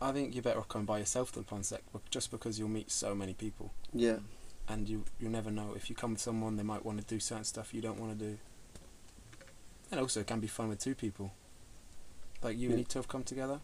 [0.00, 2.68] I think you're better off coming by yourself than Pin Sec, bec- just because you'll
[2.68, 4.18] meet so many people, Yeah,
[4.68, 7.20] and you you never know if you come with someone they might want to do
[7.20, 8.38] certain stuff you don't want to do.
[9.90, 11.32] And also, it can be fun with two people.
[12.42, 12.82] Like you and Yeah.
[12.84, 13.60] Ito have come together,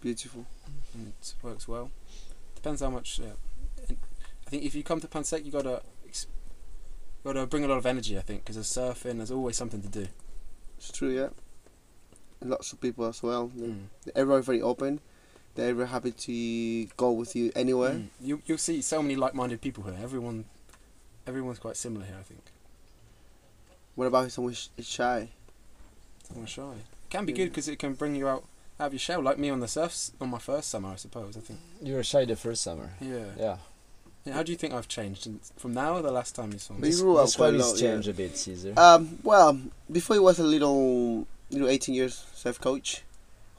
[0.00, 0.46] beautiful.
[0.94, 1.90] and it works well.
[2.54, 3.20] Depends how much.
[3.20, 3.34] Uh,
[3.90, 6.26] I think if you come to Pin Sec, you gotta ex-
[7.24, 8.16] gotta bring a lot of energy.
[8.16, 10.06] I think because there's surfing, there's always something to do.
[10.78, 11.10] It's true.
[11.10, 11.28] Yeah,
[12.42, 13.48] lots of people as well.
[13.48, 13.86] They- Mm.
[14.14, 15.00] Everyone's very open.
[15.56, 17.94] They're very happy to go with you anywhere.
[17.94, 18.08] Mm.
[18.20, 19.98] You you'll see so many like-minded people here.
[20.02, 20.44] Everyone
[21.26, 22.16] everyone's quite similar here.
[22.18, 22.42] I think.
[23.94, 25.30] What about if someone's sh- shy?
[26.28, 26.74] Someone shy.
[27.06, 27.38] It can be Yeah.
[27.38, 28.44] good because it can bring you out
[28.78, 31.34] out of your shell, like me on the surfs on my first summer, I suppose.
[31.36, 31.60] I think.
[31.82, 32.90] You were shy the first summer.
[33.00, 33.24] Yeah.
[33.38, 33.56] Yeah.
[34.24, 36.74] Yeah, How do you think I've changed from now or the last time you saw
[36.74, 36.90] But me?
[36.90, 37.92] you grew up quite a his lot, yeah.
[37.92, 38.74] change a bit, Cesar.
[38.76, 39.58] Um, well,
[39.90, 43.02] before he was a little, little 18 years surf coach,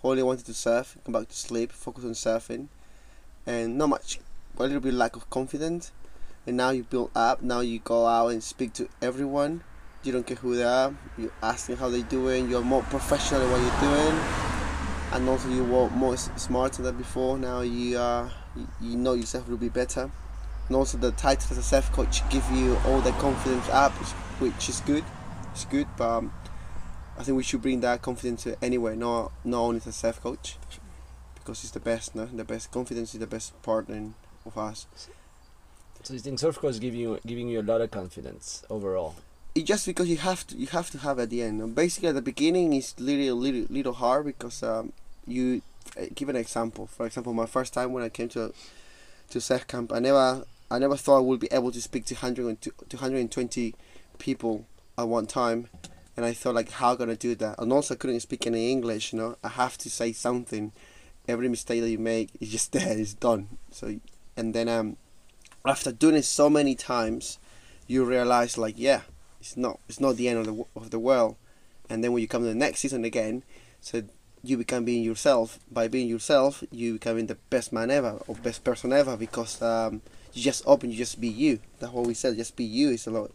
[0.03, 2.67] only wanted to surf, come back to sleep, focus on surfing,
[3.47, 4.19] and not much,
[4.59, 5.91] a little bit lack of confidence.
[6.45, 7.41] And now you build up.
[7.41, 9.63] Now you go out and speak to everyone.
[10.07, 10.93] You don't care who they are.
[11.17, 12.49] You ask them how they're doing.
[12.49, 14.15] You're more professional in what you're doing,
[15.11, 17.37] and also you were more smarter than before.
[17.37, 18.29] Now you uh,
[18.81, 20.09] you, know yourself little bit better.
[20.67, 23.93] And also the title as a surf coach give you all the confidence up,
[24.39, 25.03] which is good
[25.57, 26.33] it's good, but um,
[27.17, 30.21] I think we should bring that confidence to anywhere, not not only as a self
[30.21, 30.57] coach,
[31.33, 32.13] because it's the best.
[32.13, 34.11] No, the best confidence is the best partner
[34.45, 34.85] of us.
[36.03, 39.15] so you think surf course giving you giving you a lot of confidence overall?
[39.57, 41.73] It just because you have to you have to have at the end.
[41.73, 44.93] Basically, at the beginning, it's little little little hard because um,
[45.25, 45.63] you
[45.99, 46.85] uh, give an example.
[46.85, 48.53] For example, my first time when I came to
[49.31, 52.13] to surf camp, I never I never thought I would be able to speak to
[52.13, 53.73] 100 and to 220
[54.19, 55.69] people at one time.
[56.15, 57.57] And I thought like how gonna do that?
[57.57, 59.37] And also I couldn't speak any English, you know.
[59.43, 60.71] I have to say something.
[61.27, 63.57] Every mistake that you make is just there, it's done.
[63.71, 63.99] So
[64.37, 64.97] and then um
[65.65, 67.39] after doing it so many times,
[67.87, 69.01] you realize like yeah,
[69.47, 71.35] it's not it's not the end of the of the world.
[71.89, 73.43] And then when you come to the next season again,
[73.79, 74.03] so
[74.43, 75.59] you become being yourself.
[75.71, 80.01] By being yourself, you becoming the best man ever or best person ever because um,
[80.33, 81.59] you just open, you just be you.
[81.79, 82.35] That's what we said.
[82.35, 83.31] Just be you is a lot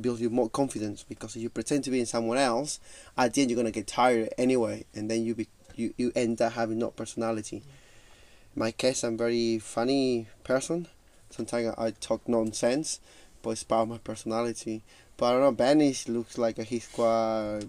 [0.00, 2.80] builds you more confidence because if you pretend to be in someone else,
[3.16, 6.40] at the end you're gonna get tired anyway, and then you be you, you end
[6.40, 7.56] up having no personality.
[7.56, 10.88] In my case, I'm very funny person.
[11.30, 13.00] Sometimes I talk nonsense,
[13.44, 14.82] but it's part of my personality.
[15.16, 17.60] But I don't know, Banish looks like he's quite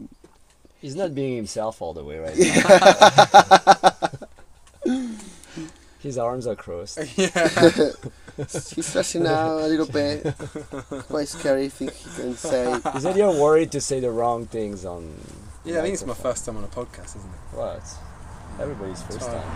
[0.82, 3.92] He's not being himself all the way right now.
[6.00, 7.00] His arms are crossed.
[7.18, 7.30] yeah.
[8.38, 10.36] He's stressing out a little bit.
[11.08, 12.72] Quite scary thing he can say.
[12.96, 15.16] Is that you're worried to say the wrong things on?
[15.64, 17.58] Yeah, I think it's my first time on a podcast, isn't it?
[17.58, 17.82] What?
[18.60, 19.40] Everybody's first Sorry.
[19.40, 19.50] time.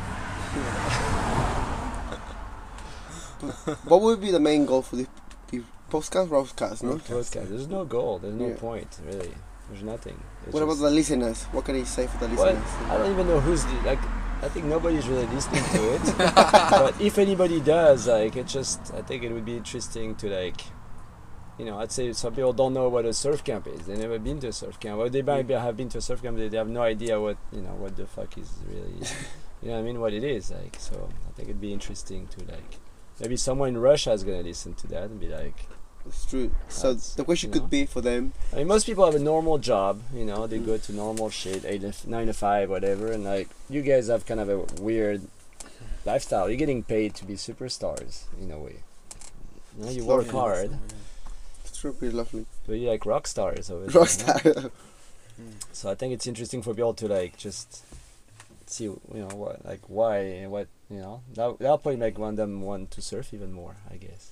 [3.85, 5.05] What would be the main goal for the,
[5.89, 6.29] the podcast?
[6.29, 6.95] Broadcast, no?
[6.95, 7.49] Podcast.
[7.49, 8.19] There's no goal.
[8.19, 8.55] There's no Yeah.
[8.55, 9.33] point really.
[9.69, 10.19] There's nothing.
[10.45, 11.43] It's What about the listeners?
[11.51, 12.55] What can you say for the What?
[12.55, 12.89] listeners?
[12.89, 13.99] I don't even know who's li- like.
[14.41, 16.17] I think nobody's really listening to it.
[16.17, 20.61] but if anybody does, like, it just I think it would be interesting to like,
[21.57, 23.81] you know, I'd say some people don't know what a surf camp is.
[23.85, 24.97] They never been to a surf camp.
[24.99, 26.37] Or they might be, have been to a surf camp.
[26.37, 28.93] They, they have no idea what you know what the fuck is really.
[29.61, 29.99] you know what I mean?
[29.99, 30.77] What it is like.
[30.79, 32.79] So I think it'd be interesting to like.
[33.19, 35.67] Maybe someone in Russia is gonna listen to that and be like,
[36.09, 36.51] It's true.
[36.67, 37.61] So That's- the question you know.
[37.61, 38.33] could be for them.
[38.51, 41.63] I mean, most people have a normal job, you know, they go to normal shit,
[41.65, 44.59] eight to f- nine to five, whatever, and like you guys have kind of a
[44.81, 45.21] weird
[46.05, 46.49] lifestyle.
[46.49, 48.77] You're getting paid to be superstars in a way.
[49.77, 50.39] You know, you work Lovely.
[50.39, 50.79] hard,
[51.65, 52.45] It's true, pretty lovely.
[52.67, 53.91] but you're like rock stars over there.
[53.93, 54.05] you know?
[54.05, 54.71] Rockstar.
[55.37, 55.51] Hmm.
[55.71, 57.85] So I think it's interesting for people to like just
[58.65, 61.21] see, you know, what like why, and what you know.
[61.35, 64.31] That that'll probably make one of them want to surf even more, I guess.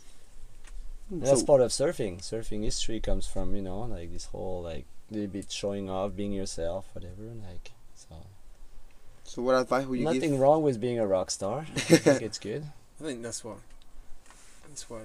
[1.09, 2.19] Hmm, and that's so, part of surfing.
[2.19, 6.33] Surfing history comes from you know like this whole like little bit showing off, being
[6.33, 7.23] yourself, whatever.
[7.49, 8.15] Like so,
[9.23, 10.39] so what advice would you nothing give?
[10.39, 11.59] wrong with being a rock star.
[11.75, 12.65] I think it's good.
[12.99, 13.55] I think that's why.
[14.67, 14.99] That's why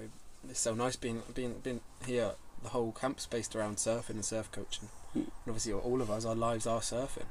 [0.49, 2.31] it's so nice being being being here.
[2.63, 4.89] The whole camp's based around surfing and surf coaching.
[5.13, 7.25] And obviously, all of us, our lives are surfing.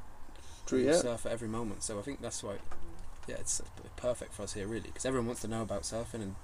[0.67, 0.99] True, We yeah.
[0.99, 1.83] surf at every moment.
[1.83, 2.57] So I think that's why.
[3.27, 3.63] Yeah, it's
[3.97, 6.35] perfect for us here, really, because everyone wants to know about surfing, and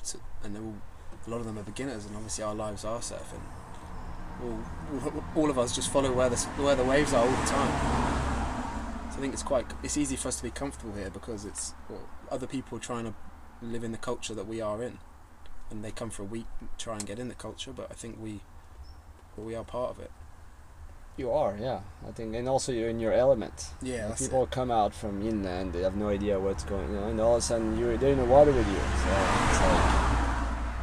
[0.00, 0.76] s- and they're all,
[1.26, 3.42] a lot of them are beginners, and obviously our lives are surfing.
[4.42, 9.10] All, all of us just follow where the where the waves are all the time.
[9.10, 11.74] So I think it's quite it's easy for us to be comfortable here because it's
[11.88, 13.14] well, other people trying to
[13.62, 14.98] live in the culture that we are in,
[15.70, 16.46] and they come for a week
[16.78, 17.72] try and get in the culture.
[17.72, 18.40] But I think we
[19.36, 20.10] well, we are part of it.
[21.16, 21.80] You are, yeah.
[22.06, 23.70] I think, and also you're in your element.
[23.80, 27.18] Yeah, people come out from inland, they have no idea what's going, you know, and
[27.18, 28.74] all of a sudden you're they're in the water with you.
[28.74, 29.08] So
[29.48, 30.05] it's like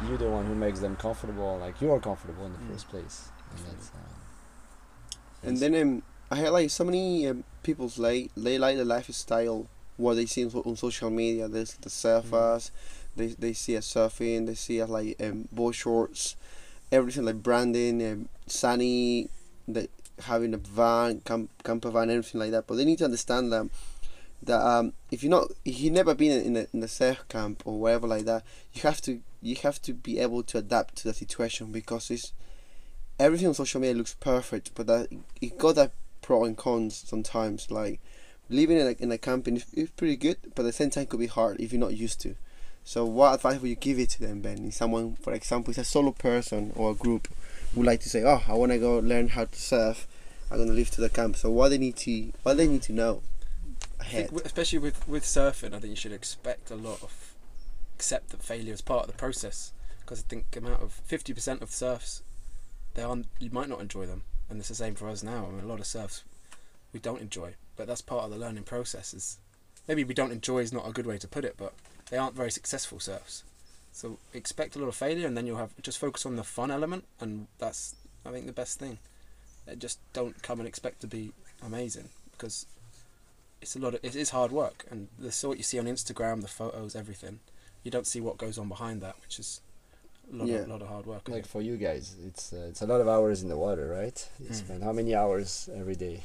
[0.08, 2.70] you're the one who makes them comfortable, like you are comfortable in the Mm.
[2.72, 3.28] first place.
[3.56, 8.58] And that's, uh, And then um, I heard like so many um, people like they
[8.58, 11.48] like the lifestyle what they see on, on social media.
[11.48, 12.70] They see the surfers,
[13.16, 16.36] they they see us surfing, they see us like um, board shorts,
[16.90, 19.28] everything like branding, um, sunny,
[19.68, 19.88] the
[20.22, 22.66] having a van, camp, camper van, everything like that.
[22.66, 23.68] But they need to understand that
[24.46, 27.62] that um, if you're not if you've never been in a in a surf camp
[27.64, 31.04] or wherever like that, you have to you have to be able to adapt to
[31.04, 32.32] the situation because it's
[33.18, 35.08] everything on social media looks perfect, but that
[35.40, 37.70] it got that pro and cons sometimes.
[37.70, 38.00] Like
[38.48, 41.06] living in a in a camping is, is pretty good, but at the same time
[41.06, 42.34] could be hard if you're not used to.
[42.86, 44.66] So what advice would you give it to them, Ben?
[44.66, 47.28] If someone, for example, is a solo person or a group
[47.74, 50.06] would like to say, "Oh, I want to go learn how to surf.
[50.50, 52.92] I'm gonna leave to the camp." So what they need to what they need to
[52.92, 53.22] know
[54.10, 57.34] Think, especially with with surfing, I think you should expect a lot of
[57.96, 59.72] accept that failure is part of the process.
[60.00, 62.22] Because I think amount of fifty percent of surfs,
[62.94, 65.46] they are you might not enjoy them, and it's the same for us now.
[65.46, 66.24] I mean, a lot of surfs
[66.92, 69.14] we don't enjoy, but that's part of the learning process.
[69.14, 69.38] Is
[69.88, 71.72] maybe we don't enjoy is not a good way to put it, but
[72.10, 73.44] they aren't very successful surfs.
[73.92, 76.70] So expect a lot of failure, and then you'll have just focus on the fun
[76.70, 78.98] element, and that's I think the best thing.
[79.78, 81.32] Just don't come and expect to be
[81.64, 82.66] amazing because
[83.64, 86.36] it's a lot of it is hard work and the sort you see on Instagram,
[86.42, 87.40] the photos, everything.
[87.84, 89.60] You don't see what goes on behind that, which is
[90.32, 90.58] a lot, Yeah.
[90.64, 91.28] of, lot of hard work.
[91.28, 94.18] Like for you guys, it's uh, it's a lot of hours in the water, right?
[94.40, 94.54] You Mm.
[94.62, 96.16] spend how many hours every day?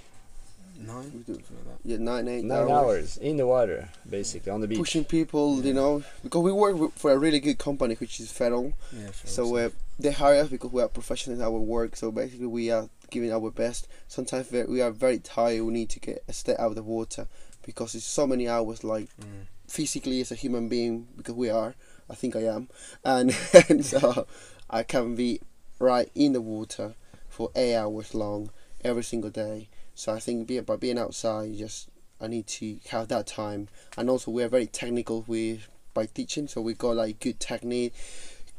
[0.78, 1.34] Nine, We do.
[1.34, 1.90] something like that.
[1.90, 4.78] Yeah, nine eight Nine hours in the water, basically on the beach.
[4.84, 8.68] pushing people, you know, because we work for a really good company, which is Federal.
[8.98, 9.12] Yeah.
[9.12, 9.70] for So uh,
[10.04, 11.92] they hire us because we are professionals in our work.
[12.02, 13.88] So basically, we are giving our best.
[14.08, 15.62] Sometimes we are very tired.
[15.64, 17.28] We need to get a step out of the water
[17.66, 18.84] because it's so many hours.
[18.84, 19.46] Like Mm.
[19.68, 21.76] physically, as a human being, because we are.
[22.10, 22.70] I think I am,
[23.06, 23.38] and,
[23.70, 24.26] and so
[24.70, 25.42] I can be
[25.78, 26.96] right in the water
[27.28, 28.50] for eight hours long
[28.84, 29.70] every single day.
[29.94, 33.68] So I think be, by being outside, you just I need to have that time,
[33.96, 36.48] and also we are very technical with by teaching.
[36.48, 37.94] So we got like good technique,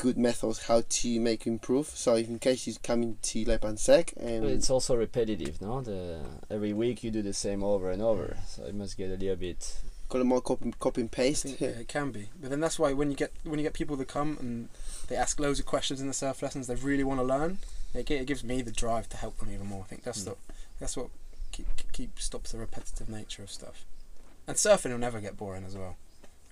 [0.01, 1.87] good methods how to make improve.
[1.89, 5.81] So in case you come into Le Pin Sec and It's also repetitive, no?
[5.83, 9.17] The every week you do the same over and over, so it must get a
[9.17, 9.61] little bit.
[10.09, 11.43] got a more copy, copy and paste.
[11.45, 13.75] think, yeah, it can be, but then that's why when you get when you get
[13.75, 14.69] people that come and
[15.09, 17.59] they ask loads of questions in the surf lessons, they really want to learn.
[17.95, 19.83] It, it gives me the drive to help them even more.
[19.85, 20.25] I think that's Mm.
[20.27, 20.37] the
[20.81, 21.09] that's what
[21.53, 23.85] keep, keep stops the repetitive nature of stuff.
[24.47, 25.97] And surfing will never get boring as well.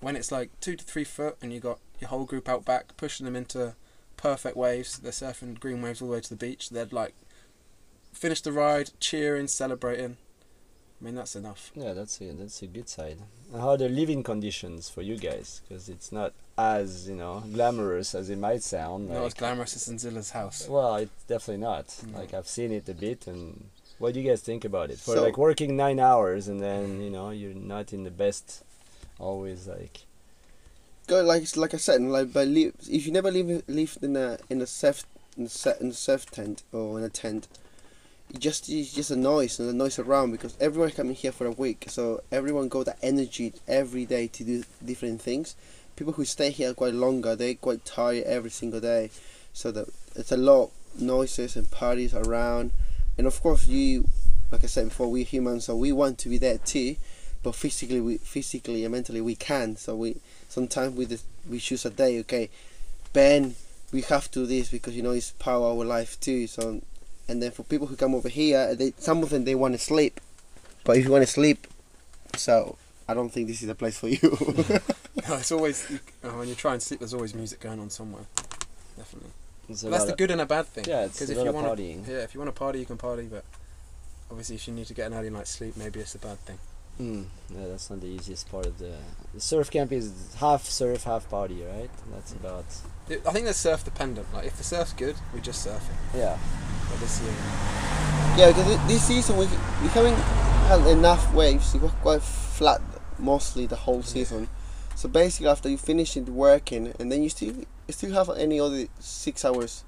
[0.01, 2.95] When it's like two to three foot and you got your whole group out back
[2.97, 3.75] pushing them into
[4.17, 6.69] perfect waves, they're surfing green waves all the way to the beach.
[6.69, 7.13] They'd like
[8.13, 10.17] finish the ride, cheering, celebrating.
[11.01, 11.71] I mean that's enough.
[11.75, 13.19] Yeah, that's a that's a good side.
[13.53, 15.61] How are the living conditions for you guys?
[15.67, 19.09] Because it's not as you know glamorous as it might sound.
[19.09, 20.67] Not as glamorous as in Zilla's house.
[20.67, 21.95] well, it's definitely not.
[22.11, 22.19] No.
[22.19, 24.97] Like I've seen it a bit, and what do you guys think about it?
[24.99, 28.63] For So- like working nine hours and then you know you're not in the best.
[29.19, 30.01] Always like
[31.09, 34.37] go like like I said, like by live, if you never live live in a
[34.49, 35.49] in a surf in a,
[35.93, 37.47] surf tent or in a tent,
[38.29, 41.47] it just it's just a noise and a noise around because everyone coming here for
[41.47, 45.55] a week, so everyone got that energy every day to do different things.
[45.95, 49.09] People who stay here quite longer, they quite tired every single day,
[49.51, 52.71] so that it's a lot noises and parties around,
[53.17, 54.07] and of course you,
[54.51, 56.95] like I said before, we humans, so we want to be there too,
[57.43, 61.85] but physically we physically and mentally we can, so we sometimes we just, we choose
[61.85, 62.49] a day okay
[63.13, 63.55] ben
[63.91, 66.81] we have to do this because you know it's part of our life too so
[67.27, 69.79] and then for people who come over here they some of them they want to
[69.79, 70.19] sleep
[70.83, 71.65] but if you want to sleep
[72.35, 72.75] so
[73.07, 74.19] i don't think this is a place for you
[75.27, 76.99] No, it's always you, uh, when you try and sleep.
[77.01, 78.23] There's always music going on somewhere.
[78.97, 79.31] Definitely.
[79.67, 80.85] it's that's the good and a bad thing.
[80.87, 82.07] Yeah, it's 'Cause a if lot you of wanna- partying.
[82.07, 83.23] Yeah, if you want to party, you can party.
[83.29, 83.43] But
[84.31, 86.57] obviously, if you need to get an early night's sleep, maybe it's a bad thing.
[86.99, 88.93] Mm, yeah, that's not the easiest part of the,
[89.33, 89.91] the surf camp.
[89.91, 91.89] Is half surf, half party, right?
[92.13, 92.65] That's about
[93.07, 94.27] It- I think they're surf dependent.
[94.33, 96.17] Like if the surf's good, we just surf it.
[96.17, 96.37] yeah.
[96.89, 97.31] But this year,
[98.35, 99.45] yeah because this season we
[99.81, 100.15] we haven't
[100.69, 102.81] had enough waves it was quite flat
[103.19, 104.47] mostly the whole season
[104.95, 108.59] so basically after you finish it working and then you still you still have any
[108.59, 109.83] other six hours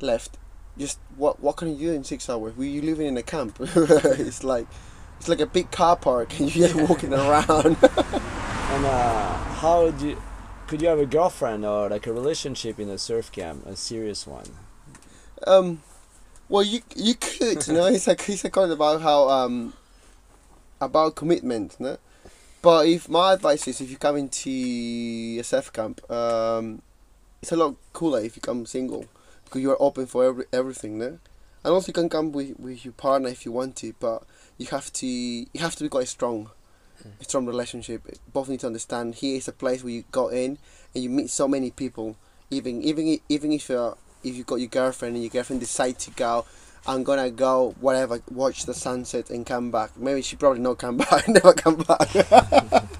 [0.00, 0.36] left
[0.78, 3.56] just what what can you do in six hours we you living in a camp
[3.60, 4.66] it's like
[5.20, 7.76] it's like a big car park and you're just walking around.
[8.70, 10.22] And uh, how do you,
[10.68, 14.28] could you have a girlfriend or like a relationship in a surf camp, a serious
[14.28, 14.46] one?
[15.46, 15.82] um
[16.48, 19.72] well you you could you know it's like it's a kind about how um
[20.80, 21.96] about commitment no
[22.62, 24.50] but if my advice is if you come into
[25.40, 26.82] a surf camp um
[27.40, 29.06] it's a lot cooler if you come single
[29.44, 31.18] because you are open for every, everything no
[31.64, 34.22] and also you can come with, with your partner if you want to but
[34.60, 36.50] you have to you have to be quite strong
[37.02, 37.08] hmm.
[37.20, 40.58] a strong relationship both need to understand here is a place where you go in
[40.94, 42.14] and you meet so many people
[42.50, 46.10] even even even if you're if you got your girlfriend and your girlfriend decide to
[46.10, 46.44] go
[46.86, 49.98] I'm gonna go whatever, watch the sunset and come back.
[49.98, 52.08] Maybe she probably not come back, never come back.
[52.14, 52.90] but,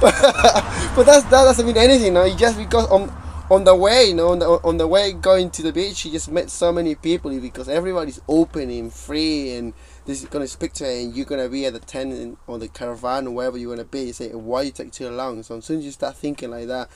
[0.00, 2.14] but that's, that doesn't mean anything.
[2.14, 3.12] No, you just because on
[3.50, 6.12] on the way, you know, on the on the way going to the beach, you
[6.12, 9.74] just met so many people because everybody's open and free and
[10.06, 12.58] this is gonna speak to her and you're gonna be at the tent and, or
[12.58, 14.02] the caravan or wherever you're gonna be.
[14.02, 15.42] You say why you take too long.
[15.42, 16.88] So as soon as you start thinking like that,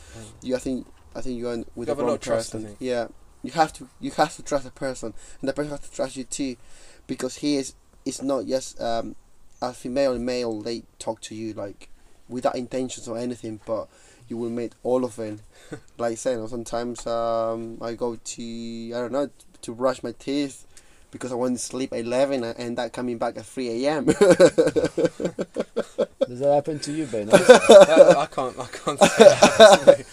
[0.43, 2.53] you I think I think you're with You the have a lot wrong of trust,
[2.53, 2.67] person.
[2.67, 2.79] think.
[2.81, 3.09] Yeah,
[3.43, 6.17] you have to you have to trust a person, and the person has to trust
[6.17, 6.57] you too,
[7.07, 7.75] because he is
[8.05, 9.17] it's not just um,
[9.61, 10.61] a female and male.
[10.61, 11.89] They talk to you like
[12.29, 13.89] without intentions or anything, but
[14.29, 15.41] you will meet all of them.
[15.99, 18.43] like I said, you know, sometimes um, I go to
[18.95, 19.31] I don't know
[19.63, 20.67] to brush my teeth.
[21.11, 24.05] Because I want to sleep at 11 and end up coming back at 3 a.m.
[24.07, 24.17] Does
[26.41, 27.27] that happen to you, Ben?
[27.29, 28.59] That- I can't.
[28.59, 30.05] I can't say that, honestly.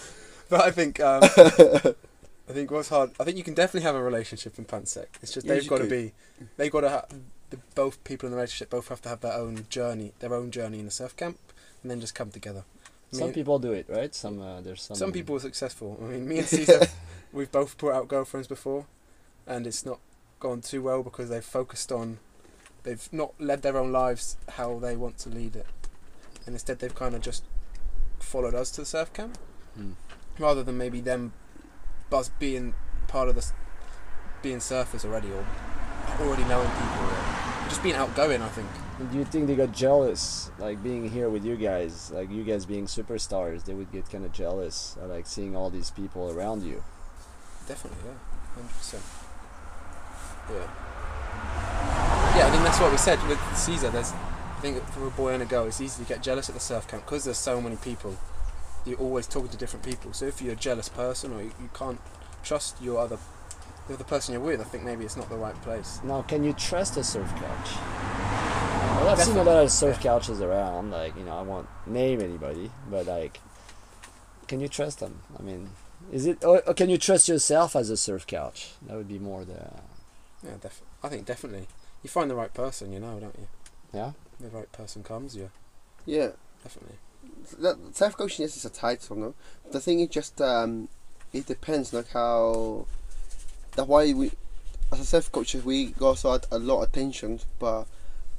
[0.47, 0.99] But I think.
[0.99, 3.12] Um, I think what's hard.
[3.20, 5.18] I think you can definitely have a relationship in Pin Sec.
[5.24, 6.14] It's just Yeah, they've you got to be.
[6.57, 7.05] They've got to have.
[7.49, 10.51] The, both people in the relationship both have to have their own journey, their own
[10.51, 11.38] journey in the surf camp,
[11.82, 12.64] and then just come together.
[13.12, 14.14] Some people do it, right?
[14.16, 14.95] Some uh, there's some.
[14.95, 15.97] Some people are successful.
[16.01, 16.88] I mean, me and Cesar,
[17.34, 18.86] we've both brought out girlfriends before,
[19.45, 19.99] and it's not
[20.39, 22.20] gone too well because they've focused on,
[22.84, 25.68] they've not led their own lives how they want to lead it,
[26.45, 27.43] and instead they've kind of just
[28.20, 29.38] followed us to the surf camp,
[29.76, 29.91] Hmm.
[30.39, 31.34] rather than maybe them,
[32.12, 32.74] us being
[33.07, 33.45] part of the,
[34.41, 35.45] being surfers already or
[36.20, 38.41] already knowing people, or just being outgoing.
[38.41, 38.68] I think.
[39.09, 42.65] Do you think they got jealous, like being here with you guys, like you guys
[42.65, 43.65] being superstars?
[43.65, 46.83] They would get kind of jealous, uh, like seeing all these people around you.
[47.67, 48.17] Definitely, yeah,
[48.53, 49.03] hundred percent.
[50.49, 50.67] Yeah.
[52.37, 53.89] Yeah, I think that's what we said with Cesar.
[53.89, 56.55] There's, I think for a boy and a girl, it's easy to get jealous at
[56.55, 58.17] the surf camp because there's so many people.
[58.85, 60.13] You're always talking to different people.
[60.13, 61.99] So if you're a jealous person or you, you can't
[62.43, 63.17] trust your other,
[63.87, 65.99] the other person you're with, I think maybe it's not the right place.
[66.03, 68.20] Now, can you trust a surf couch?
[68.97, 70.91] Well, I've seen a lot of surf couches around.
[70.91, 73.39] Like you know, I won't name anybody, but like,
[74.47, 75.21] can you trust them?
[75.39, 75.69] I mean,
[76.11, 78.71] is it or, or can you trust yourself as a surf couch?
[78.87, 79.71] That would be more the
[80.43, 81.67] Yeah, def- I think definitely.
[82.03, 83.47] You find the right person, you know, don't you?
[83.93, 84.11] yeah.
[84.39, 85.49] The right person comes, yeah,
[86.05, 86.29] yeah.
[86.63, 86.97] definitely.
[87.59, 89.33] that self coaching yes is a title, no.
[89.71, 90.89] The thing is just um,
[91.33, 92.85] it depends like how
[93.75, 94.31] that's why we
[94.91, 97.85] as a self coaches we also add a lot of attention, but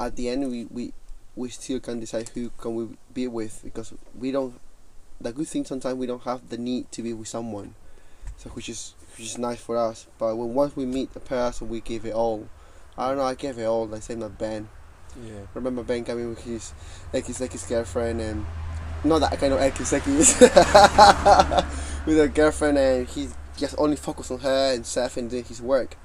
[0.06, 0.92] at the end we, we
[1.34, 4.58] we still can decide who can we be with because we don't.
[5.20, 7.74] The good thing sometimes we don't have the need to be with someone,
[8.36, 10.06] so which is which is nice for us.
[10.18, 12.48] But when once we meet a person, we give it all.
[12.98, 13.24] I don't know.
[13.24, 13.86] I gave it all.
[13.86, 14.68] Like same like Ben
[15.24, 15.46] Yeah.
[15.54, 16.72] remember Ben coming with his
[17.12, 18.44] like his like his girlfriend and
[19.04, 20.16] not that kind of ekiseki
[22.06, 25.60] with a girlfriend and he just only focused on her and surfing and doing his
[25.62, 25.96] work,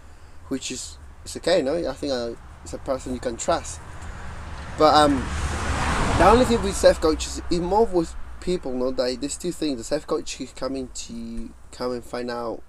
[0.50, 1.76] which is it's okay, no?
[1.90, 2.32] I think uh,
[2.68, 3.80] it's a person you can trust.
[4.78, 5.16] But um,
[6.18, 8.92] the only thing with self coaches is more with people, no?
[8.92, 9.78] That there's two things.
[9.78, 12.62] The self coach is coming to come and find out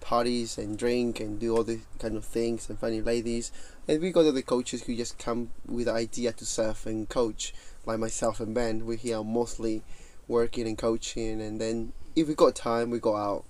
[0.00, 3.50] parties and drink and do all these kind of things and finding ladies.
[3.88, 7.52] And we got other coaches who just come with the idea to surf and coach,
[7.84, 8.86] like myself and Ben.
[8.86, 9.82] We're here mostly
[10.28, 13.44] working and coaching, and then if we got time, we go out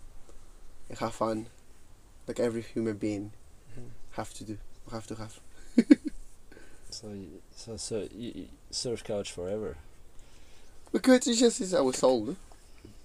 [0.88, 1.48] and have fun,
[2.26, 3.32] like every human being
[3.78, 3.90] Mhm.
[4.12, 4.58] have to do,
[4.90, 5.40] have to have.
[7.00, 7.12] So
[7.54, 9.76] so so y- y- surf couch forever.
[10.92, 12.24] Because it's just it's our soul.
[12.24, 12.36] no?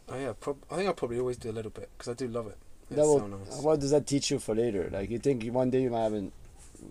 [0.09, 2.27] Oh yeah, prob- I think I'll probably always do a little bit because I do
[2.27, 2.57] love it.
[2.89, 3.61] It's That will, so nice.
[3.61, 4.89] What does that teach you for later?
[4.91, 6.31] Like you think one day you might have an.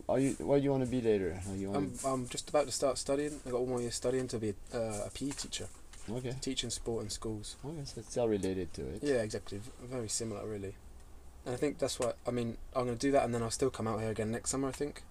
[0.09, 1.41] Are you what do you want to be later?
[1.51, 3.41] Are you I'm, want I'm just about to start studying.
[3.47, 5.67] I got one more year studying to be a, uh, a PE teacher,
[6.11, 6.35] okay.
[6.41, 7.57] teaching sport in schools.
[7.65, 9.01] Okay, so it's still related to it.
[9.03, 9.59] Yeah, exactly.
[9.59, 10.75] v- Very similar, really.
[11.47, 12.57] And I think that's what I mean.
[12.77, 14.69] I'm going to do that, and then I'll still come out here again next summer.
[14.69, 15.03] I think,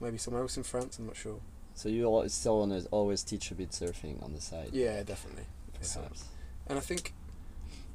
[0.00, 0.98] maybe somewhere else in France.
[0.98, 1.40] I'm not sure.
[1.74, 4.70] So you al- still want to always teach a bit surfing on the side.
[4.72, 5.44] Yeah, definitely.
[5.74, 6.24] Perhaps.
[6.68, 7.12] and I think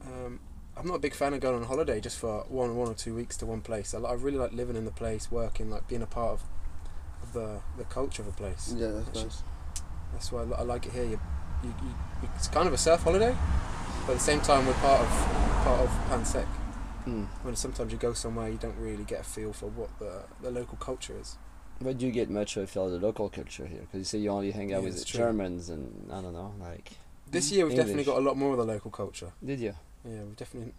[0.05, 0.39] um,
[0.77, 3.15] I'm not a big fan of going on holiday just for one, one or two
[3.15, 3.93] weeks to one place.
[3.93, 6.43] I, li- I really like living in the place, working, like being a part of,
[7.23, 8.73] of the the culture of a place.
[8.77, 9.43] Yeah, that's Actually, nice.
[10.13, 11.03] That's why I, I like it here.
[11.05, 11.19] You,
[11.63, 11.87] you, you,
[12.23, 13.35] you- it's kind of a surf holiday,
[14.05, 15.07] but at the same time we're part of
[15.63, 16.45] part of Pin Sec.
[17.05, 17.23] Hmm.
[17.43, 20.51] When sometimes you go somewhere you don't really get a feel for what the the
[20.51, 21.37] local culture is.
[21.81, 23.81] But do you get much of a of the local culture here?
[23.81, 25.05] Because you say you only hang out Yeah, with.
[25.05, 26.91] Germans and I don't know, like.
[27.31, 29.31] This year we've definitely got a lot more of the local culture.
[29.45, 29.75] Did you?
[30.03, 30.73] Yeah, we've definitely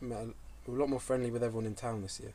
[0.00, 0.28] met a,
[0.66, 2.32] we're a lot more friendly with everyone in town this year.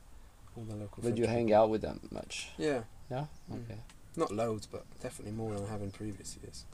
[0.56, 1.04] All the local.
[1.04, 1.62] But you hang people.
[1.62, 2.50] out with them much?
[2.58, 3.26] Yeah, Yeah.
[3.52, 3.64] Mm.
[3.64, 3.80] Okay.
[4.16, 6.66] not loads, but definitely more than I have in previous years.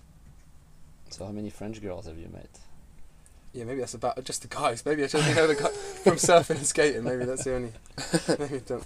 [1.09, 2.59] So how many French girls have you met?
[3.53, 4.85] Yeah, maybe that's about just the guys.
[4.85, 5.69] Maybe I should only know the guy
[6.03, 7.03] from surfing and skating.
[7.03, 7.71] Maybe that's the only
[8.39, 8.83] Maybe don't.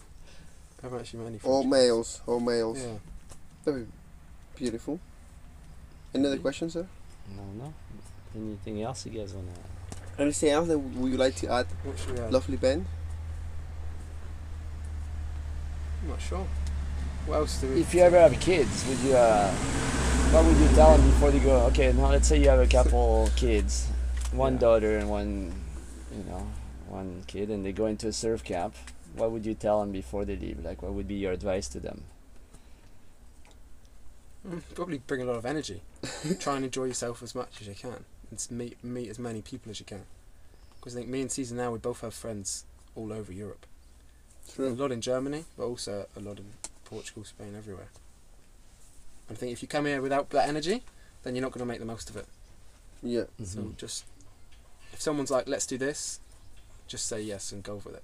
[0.82, 1.40] I haven't actually met any.
[1.44, 2.22] All French males.
[2.26, 2.78] All males.
[2.80, 2.88] guys.
[2.88, 2.98] Yeah.
[3.66, 3.92] That'd be
[4.56, 5.00] beautiful.
[6.14, 6.88] Any other questions, sir?
[7.36, 7.74] No, no.
[8.36, 9.48] Anything else you guys wanna?
[10.18, 12.34] Anything else that would you like to add, What should we add?
[12.34, 12.86] lovely Ben?
[16.04, 16.46] I'm not sure.
[17.26, 17.82] What else do we?
[17.82, 19.14] If you ever have kids, would you?
[19.16, 19.52] Uh,
[20.32, 21.58] what would you tell them before they go?
[21.68, 23.88] Okay, now let's say you have a couple kids,
[24.32, 24.60] one Yeah.
[24.60, 25.54] daughter and one,
[26.12, 26.48] you know,
[26.88, 28.74] one kid, and they go into a surf camp.
[29.16, 30.64] What would you tell them before they leave?
[30.64, 32.04] Like, what would be your advice to them?
[34.48, 35.82] Mm, Probably bring a lot of energy.
[36.40, 39.70] Try and enjoy yourself as much as you can, and meet meet as many people
[39.70, 40.04] as you can.
[40.80, 43.66] Because I think me and Cesar now we both have friends all over Europe.
[44.52, 44.70] True.
[44.70, 46.46] A lot in Germany, but also a lot in
[46.86, 47.90] Portugal, Spain, everywhere.
[49.30, 50.84] And I think if you come here without that energy,
[51.24, 52.26] then you're not going to make the most of it.
[53.04, 53.26] Yeah.
[53.44, 53.78] So Mhm.
[53.78, 54.06] just
[54.92, 56.20] if someone's like, "Let's do this,"
[56.88, 58.04] just say yes and go with it.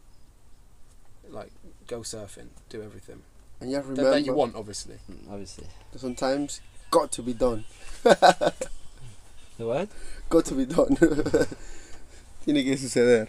[1.29, 1.51] Like
[1.87, 3.21] go surfing, do everything
[3.61, 4.95] And you have to that, remember that you want, obviously.
[5.11, 5.67] Mm, Obviously.
[5.91, 6.61] that sometimes
[6.91, 7.65] got to be done.
[8.03, 9.89] The what?
[10.29, 10.95] Got to be done.
[12.45, 13.27] Tiene que suceder.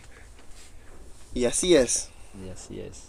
[1.34, 2.10] Y así es.
[2.34, 3.06] Y Yes, yes.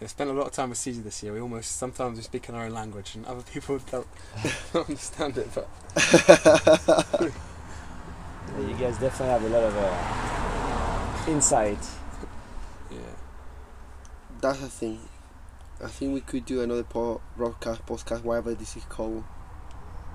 [0.00, 1.32] I spent a lot of time with Cesar this year.
[1.34, 4.06] We almost sometimes we speak in our own language, and other people don't,
[4.72, 5.48] don't understand it.
[5.54, 5.68] But
[8.58, 11.78] you guys definitely have a lot of uh, insight.
[14.42, 15.00] Yeah, That's a thing.
[15.82, 19.24] I think we could do another po- broadcast, podcast, whatever this is called,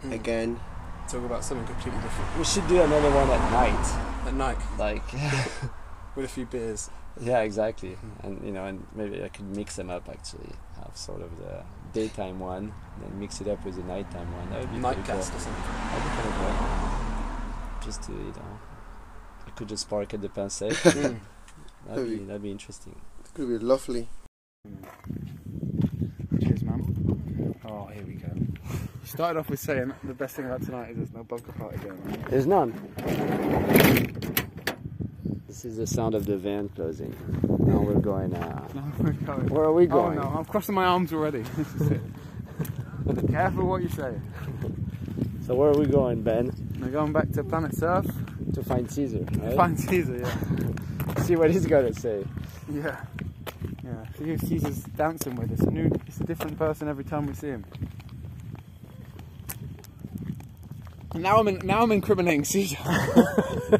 [0.04, 0.12] Mm.
[0.14, 0.60] again.
[1.08, 4.26] talk about something completely different We should do another one at night.
[4.28, 5.04] at night Like,
[6.16, 6.90] with a few beers.
[7.20, 7.98] yeah, exactly.
[7.98, 8.24] Mm.
[8.24, 10.52] And you know, and maybe I could mix them up actually.
[10.82, 11.64] Have sort of the
[11.94, 14.50] daytime one, then mix it up with the nighttime one.
[14.50, 15.16] That would be pretty cool.
[15.16, 15.64] Nightcast or something.
[15.92, 17.86] That'd be kind of cool.
[17.86, 18.60] Just to you know,
[19.46, 20.72] I could just park at the Pin Sec.
[20.84, 21.20] Mm.
[21.88, 22.96] That'd be that'd be interesting.
[23.36, 24.08] It's gonna be lovely.
[26.40, 27.56] Cheers, man.
[27.66, 28.28] Oh, here we go.
[28.36, 31.78] You started off with saying the best thing about tonight is there's no bunker party
[31.78, 32.26] going on.
[32.30, 32.74] There's none.
[35.48, 37.16] This is the sound of the van closing.
[37.66, 38.36] Now we're going.
[38.36, 39.48] Uh, No, we're going.
[39.48, 40.20] where are we going?
[40.20, 40.32] Oh going?
[40.34, 41.44] no, I'm crossing my arms already.
[41.58, 42.02] This is it.
[43.32, 44.14] Careful what you say.
[45.48, 46.52] So where are we going, Ben?
[46.80, 48.06] We're going back to Planet Surf.
[48.54, 49.56] To find Cesar, right?
[49.56, 51.16] Find Cesar, yeah.
[51.24, 52.24] See what he's got to say.
[52.72, 53.02] Yeah.
[53.84, 54.06] Yeah.
[54.18, 55.52] See who Cesar's dancing with.
[55.52, 55.60] us.
[55.62, 57.66] a new, it's a different person every time we see him.
[61.16, 62.78] Now I'm in, now I'm incriminating Cesar,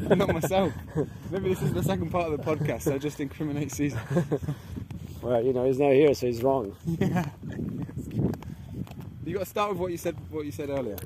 [0.02, 0.72] not myself.
[1.32, 2.82] Maybe this is the second part of the podcast.
[2.82, 4.00] So I just incriminate Cesar.
[5.20, 6.76] Well, you know, he's not here, so he's wrong.
[7.00, 7.26] Yeah.
[9.24, 10.16] You got to start with what you said.
[10.30, 10.96] What you said earlier.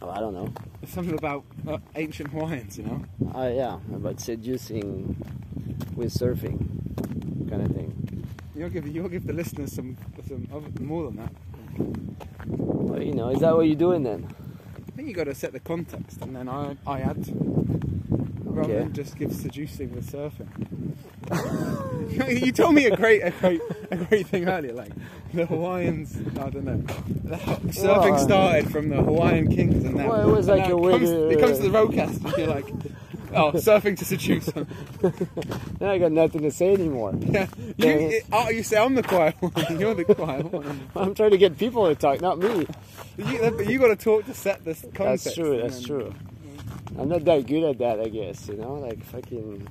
[0.00, 0.48] Oh, I don't know.
[0.80, 3.04] There's something about uh, ancient Hawaiians, you know.
[3.34, 5.16] Uh, yeah, about seducing
[5.96, 6.60] with surfing,
[7.50, 7.81] kind of thing.
[8.54, 9.96] You'll give you'll give the listeners some
[10.26, 11.32] some other, more than that.
[12.46, 14.26] Well, you know, is that what you're doing then?
[14.76, 17.24] I think you got to set the context, and then I I add
[18.44, 18.78] rather Okay.
[18.80, 20.48] than just give seducing with surfing.
[22.44, 24.92] you told me a great a great a great thing earlier, like
[25.32, 26.16] the Hawaiians.
[26.38, 26.76] I don't know.
[27.72, 30.76] Surfing Well, uh, started from the Hawaiian kings, and then Well, it was like a
[30.76, 32.66] it comes, to- it comes to the roadcast, and you're like,
[33.34, 34.46] oh, surfing to seduce.
[34.46, 34.66] Then
[35.88, 37.12] I got nothing to say anymore.
[37.20, 39.52] yeah, you, it, oh, you say I'm the quiet one.
[39.78, 40.88] You're the quiet one.
[40.96, 42.66] I'm trying to get people to talk, not me.
[43.16, 45.24] You, but you got to talk to set this context.
[45.24, 45.60] That's true.
[45.60, 46.14] That's then- true.
[46.98, 48.48] I'm not that good at that, I guess.
[48.48, 49.66] You know, like fucking.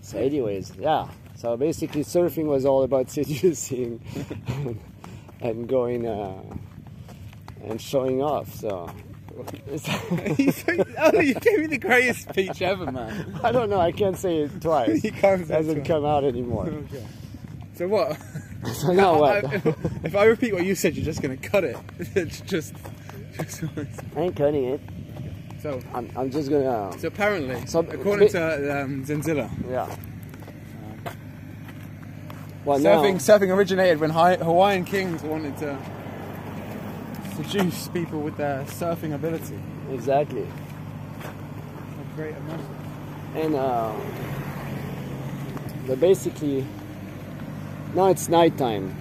[0.00, 1.08] So, anyways, yeah.
[1.36, 4.00] So basically, surfing was all about seducing
[5.40, 6.42] and going uh,
[7.64, 8.54] and showing off.
[8.54, 8.90] So
[10.38, 10.52] You
[10.98, 13.38] oh, you gave me the greatest speech ever, man.
[13.42, 13.80] I don't know.
[13.80, 15.02] I can't say it twice.
[15.04, 16.66] you can't It hasn't come out anymore.
[16.66, 17.06] Okay.
[17.74, 18.18] So what?
[18.74, 19.44] So now what?
[19.44, 21.76] I- if, if I repeat what you said, you're just gonna cut it.
[22.14, 22.74] It's just,
[23.36, 23.62] just.
[24.16, 24.80] I ain't cutting it.
[25.62, 26.98] So, I'm, I'm just gonna.
[26.98, 29.94] so apparently, So- according to um, Zenzilla, Yeah.
[32.64, 35.78] Well, now, surfing surfing originated when Hawaiian kings wanted to
[37.44, 39.58] seduce people with their surfing ability.
[39.92, 40.46] exactly.
[41.22, 42.66] A great message.
[43.34, 43.94] And uh,
[45.86, 46.66] but basically,
[47.94, 48.94] now it's nighttime.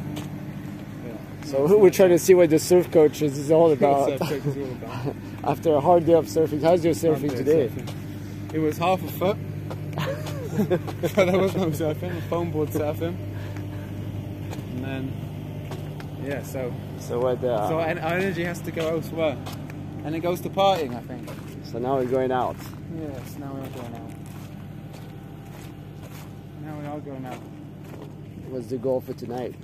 [1.05, 1.13] Yeah.
[1.45, 4.11] So we're trying to see what the surf coach is, is all about.
[4.11, 5.15] Is all about.
[5.43, 7.69] After a hard day of surfing, how's your surfing today?
[7.69, 8.53] surfing.
[8.53, 9.37] It was half a foot.
[11.01, 13.15] but there was no surfing, foam board surfing.
[14.75, 15.28] And then,
[16.23, 17.43] yeah, so So what?
[17.43, 19.37] Uh, so our energy has to go elsewhere.
[20.03, 21.29] And it goes to partying, I think.
[21.63, 22.55] so now we're going out.
[22.97, 24.09] Yes, now we're going out.
[26.89, 27.37] I'll go out.
[28.49, 29.55] What's the goal for tonight?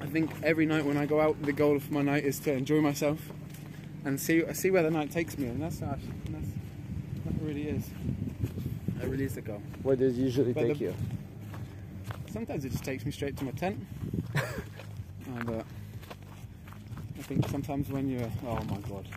[0.00, 2.52] I think every night when I go out, the goal of my night is to
[2.52, 3.18] enjoy myself
[4.04, 6.46] and see see where the night takes me, and that's that's, that's
[7.24, 7.88] that really is.
[8.98, 9.62] That really is the goal.
[9.82, 10.94] Where does it usually But take the- you?
[12.30, 13.78] Sometimes it just takes me straight to my tent.
[15.36, 15.62] and uh,
[17.18, 19.08] I think sometimes when you're, oh my god,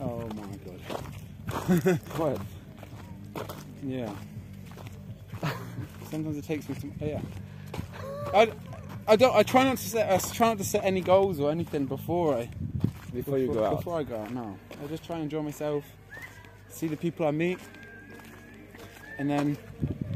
[0.00, 2.40] oh my god, What?
[3.82, 4.12] yeah.
[6.10, 7.20] Sometimes it takes me to, yeah.
[8.32, 8.52] I,
[9.06, 9.34] I don't.
[9.34, 10.10] I try not to set.
[10.10, 12.48] I try not to set any goals or anything before I
[13.12, 13.76] Before you go out.
[13.78, 14.56] Before I go out, no.
[14.82, 15.84] I just try and enjoy myself,
[16.68, 17.58] see the people I meet,
[19.18, 19.56] and then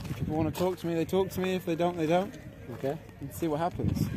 [0.09, 1.55] if people want to talk to me, they talk to me.
[1.55, 2.35] If they don't, they don't.
[2.75, 2.97] Okay.
[3.21, 4.09] And see what happens.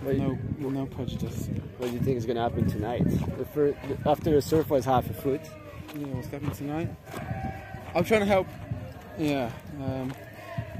[0.00, 1.48] What, No, no prejudice.
[1.78, 3.04] what do you think is going to happen tonight?
[3.38, 5.40] The fir- the, after the surf was half a foot.
[5.96, 6.88] Yeah, what's happening tonight?
[7.94, 8.46] I'm trying to help.
[9.18, 9.50] Yeah.
[9.82, 10.12] Um,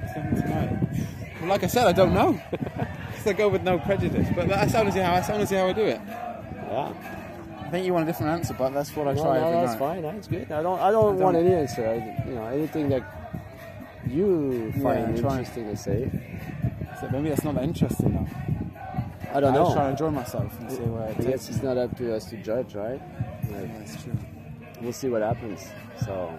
[0.01, 1.07] what's happening tonight?
[1.41, 2.41] Well, like I said, I don't know.
[3.23, 4.27] so I go with no prejudice.
[4.35, 6.01] But that's honestly how that's honestly how I do it.
[6.07, 6.93] Yeah.
[7.61, 9.61] I think you want a different answer, but that's what I No, try no, every
[9.67, 9.79] that's night.
[9.79, 10.03] fine.
[10.03, 10.53] That's good.
[10.53, 10.79] I don't.
[10.81, 11.87] I don't, I want don't- any answer.
[11.87, 13.03] I, you know, anything that
[14.09, 16.11] you find I'm interesting to say.
[17.01, 18.29] So maybe that's not that interesting though.
[19.35, 19.65] I don't know.
[19.67, 19.75] I know.
[19.75, 21.55] try to enjoy myself and see where it I guess me.
[21.55, 23.01] it's not up to us to judge, right?
[23.51, 24.13] Yeah, that's true.
[24.81, 25.61] we'll see what happens.
[26.05, 26.39] So,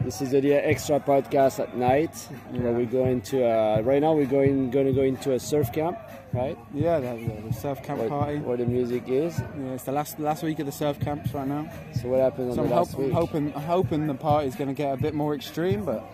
[0.00, 2.14] this is the extra podcast at night.
[2.50, 4.12] Where we go into uh, right now.
[4.14, 5.98] We're going going to go into a surf camp,
[6.32, 6.58] right?
[6.74, 8.38] Yeah, the, the, the surf camp Where, party.
[8.38, 9.38] where the music is.
[9.38, 11.70] Yeah, it's the last last week of the surf camps right now.
[12.00, 13.14] So what happened on So I'm, the last hope, I'm week?
[13.14, 16.04] hoping I'm hoping the party's going to get a bit more extreme, but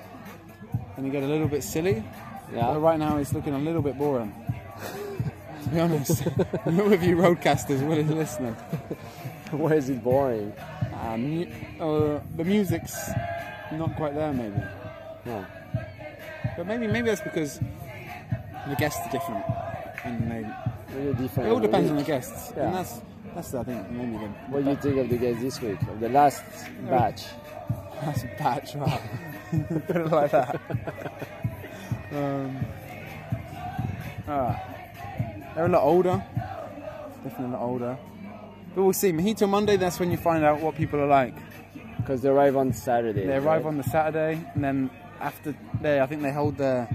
[0.96, 2.02] and you get a little bit silly.
[2.52, 2.76] But Yeah.
[2.78, 4.32] right now it's looking a little bit boring.
[5.70, 8.54] Be honest, who of you roadcasters will listening?
[9.50, 10.52] Why is it boring?
[11.02, 11.46] Um,
[11.80, 13.10] uh, the music's
[13.72, 14.62] not quite there, maybe.
[15.26, 15.44] No.
[16.56, 17.58] But maybe maybe that's because
[18.68, 19.44] the guests are different,
[20.04, 20.46] and they,
[20.94, 21.48] Really different.
[21.48, 22.52] it all depends on the guests.
[22.56, 22.66] Yeah.
[22.66, 23.00] And that's
[23.34, 25.80] that's I think maybe the, What do you think of the guests this week?
[25.82, 26.42] Of the last
[26.88, 27.24] batch?
[28.02, 29.00] That's a batch, right?
[29.86, 30.60] Put it like that.
[32.12, 32.64] um,
[34.26, 34.58] ah,
[35.54, 36.24] they're a lot older.
[37.24, 37.98] Definitely a lot older.
[38.74, 39.12] But we'll see.
[39.12, 41.34] Mojito Monday, that's when you find out what people are like.
[41.96, 43.26] Because they arrive on Saturday.
[43.26, 44.90] They arrive on the Saturday, and then
[45.20, 46.88] after they, I think they hold their,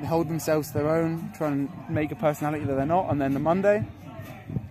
[0.00, 3.10] they hold themselves to their own, try and make a personality that they're not.
[3.10, 3.84] And then the Monday,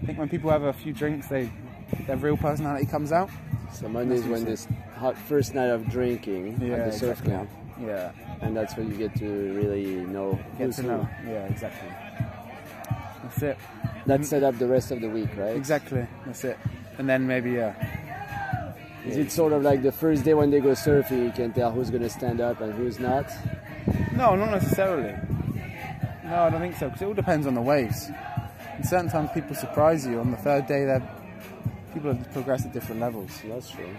[0.01, 1.49] I think when people have a few drinks, they,
[2.05, 3.29] their real personality comes out.
[3.71, 4.67] So Monday is when this
[4.97, 7.31] hot first night of drinking Yeah, at the surf exactly.
[7.31, 7.49] camp,
[7.79, 8.11] Yeah,
[8.41, 11.09] and that's when you get to really know get who's to know.
[11.25, 11.89] Yeah, exactly.
[13.41, 13.57] That's it.
[14.07, 15.55] That set up the rest of the week, right?
[15.55, 16.57] Exactly, that's it.
[16.97, 17.75] And then maybe yeah,
[19.05, 21.71] Is it sort of like the first day when they go surfing, you can tell
[21.71, 23.31] who's gonna stand up and who's not?
[24.15, 25.13] no, not necessarily.
[26.25, 28.09] No, I don't think so because it all depends on the waves.
[28.75, 30.19] And certain times people surprise you.
[30.19, 31.03] On the third day, that
[31.93, 33.29] people have progressed at different levels.
[33.45, 33.95] That's true.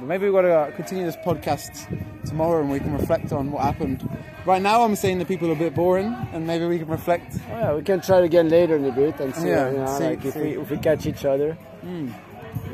[0.00, 1.86] But maybe we've got to continue this podcast
[2.26, 4.08] tomorrow and we can reflect on what happened.
[4.44, 7.36] Right now, I'm saying the people are a bit boring, and maybe we can reflect.
[7.50, 9.78] Oh, yeah, we can try it again later in a bit and see, Yeah, you
[9.78, 11.52] know, see- like if we if we catch each other.
[11.80, 12.10] Hmm.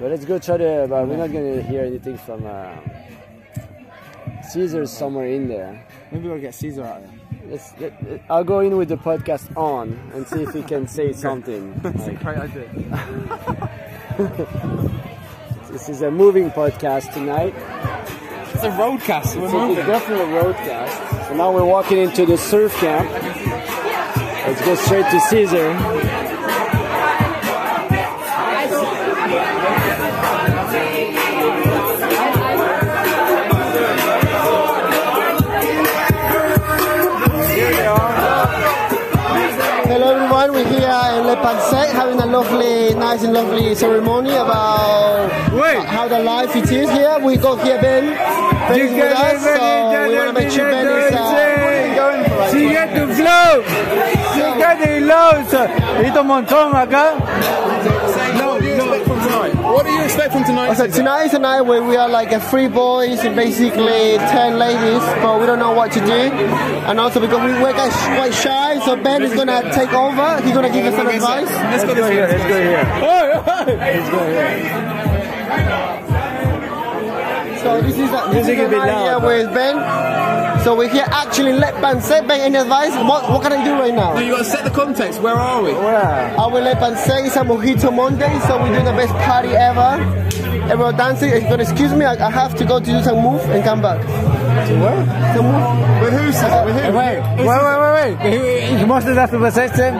[0.01, 0.87] But let's go try to.
[0.89, 2.75] But we're not gonna hear anything from uh,
[4.51, 5.85] Cesar's somewhere in there.
[6.11, 7.13] Maybe we'll get Cesar out there.
[7.51, 7.93] Let's, let,
[8.31, 11.81] I'll go in with the podcast on and see if he can say something.
[11.83, 12.67] Like, Great idea.
[15.73, 17.55] this is a moving podcast tonight.
[18.53, 19.37] It's a roadcast.
[19.37, 21.29] We're It's definitely a roadcast.
[21.29, 23.09] So now we're walking into the surf camp.
[24.47, 26.20] Let's go straight to Cesar.
[41.31, 45.31] Le Pin Sec having a lovely, nice and lovely ceremony about
[45.87, 47.21] how the life it is here.
[47.21, 48.07] We got here Ben,
[48.67, 52.43] Ben is with us, so we want to make sure Ben is uh, going for
[52.43, 52.51] it.
[52.51, 53.63] Sigue tu flow,
[54.35, 55.53] sigue de los.
[56.01, 57.15] Necesito un montón acá.
[59.71, 60.75] What do you expect from tonight?
[60.75, 64.59] So tonight is a night where we are like a three boys and basically ten
[64.59, 66.11] ladies, but we don't know what to do.
[66.11, 70.41] And also because we, we're quite shy, so Ben is gonna take over.
[70.43, 71.49] He's gonna give us some advice.
[71.49, 72.21] Let's go this way.
[72.21, 72.83] Let's go here.
[73.77, 74.51] Let's go here.
[77.61, 79.77] So this is, a, this Music is a bit an idea loud, with Ben.
[80.65, 82.03] So we're here actually in Lepan.
[82.03, 82.93] Say Ben, any advice?
[83.09, 84.13] What, what can I do right now?
[84.13, 85.21] No, you got to set the context.
[85.23, 85.73] Where are we?
[85.73, 86.37] Where?
[86.39, 89.49] I will Le Pin Sec it's a Mojito Monday, so we're doing the best party
[89.57, 89.97] ever.
[90.71, 91.31] Everyone dancing.
[91.31, 93.65] If you're gonna excuse me, I, I have to go to do some move and
[93.65, 94.05] come back.
[94.05, 95.35] Where?
[95.35, 96.03] Some move.
[96.03, 96.27] With who?
[96.29, 96.93] With who?
[96.99, 98.81] Wait, wait, wait, wait.
[98.81, 99.97] Ich musste das übersetzen.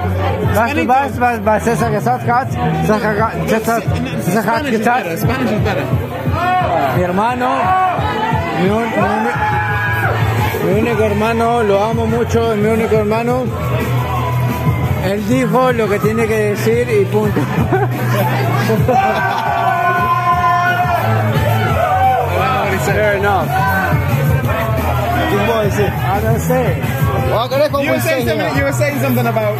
[0.55, 2.51] Was du weißt, was, was Cesar gesagt hat,
[2.87, 3.83] Cesar, Cesar,
[4.21, 5.17] Cesar hat Spanish is gesagt, better.
[5.17, 5.87] Spanish is better.
[6.97, 7.49] mi hermano,
[8.61, 9.70] mi, un- mi uni-
[10.65, 13.45] mi único hermano, lo amo mucho, es mi único hermano.
[15.05, 17.41] Él dijo lo que tiene que decir y punto.
[22.85, 23.47] Fair enough.
[25.31, 25.93] Good boy, is it?
[25.93, 26.81] I don't say.
[27.31, 28.57] Well, You were saying something.
[28.57, 29.57] You were saying something about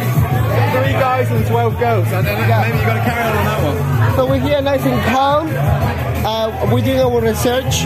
[0.73, 2.07] three guys and twelve girls.
[2.11, 4.15] And then maybe you got to carry on on that one.
[4.15, 5.47] So we're here nice and calm.
[6.23, 7.83] Uh, we're doing our research.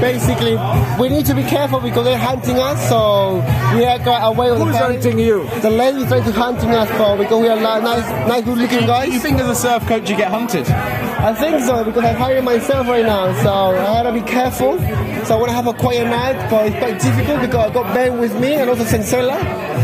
[0.00, 0.56] Basically,
[0.98, 2.88] we need to be careful because they're hunting us.
[2.88, 3.36] So
[3.76, 4.94] we are got away with Who's the party.
[4.94, 5.48] hunting you?
[5.60, 9.12] The lady trying to hunting us, but because we are nice, nice, good-looking guys.
[9.12, 10.66] You think as a surf coach you get hunted?
[10.68, 14.78] I think so because I'm hiring myself right now, so I gotta be careful.
[15.26, 17.94] So I want to have a quiet night, but it's quite difficult because I got
[17.94, 19.36] Ben with me and also Sensela,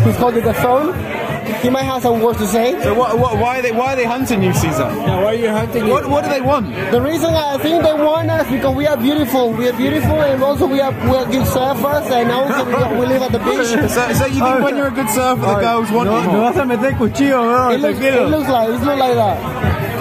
[0.05, 0.94] who's holding the phone.
[1.62, 2.80] He might have some words to say.
[2.82, 4.88] So what, what, why are they why are they hunting you, Cesar?
[4.90, 6.66] Now, why are you hunting What what do they want?
[6.90, 9.53] The reason I think they want us because we are beautiful.
[9.53, 13.07] We are beautiful, and also we are we are good surfers, and also we, we
[13.07, 13.70] live at the beach.
[13.93, 16.32] So, so you think when you're a good surfer, the girls want No, you no
[16.32, 16.53] more?
[16.53, 18.30] vas a meter cuchillo, bro, It looks, it tranquilo.
[18.30, 19.91] looks like it looks like that.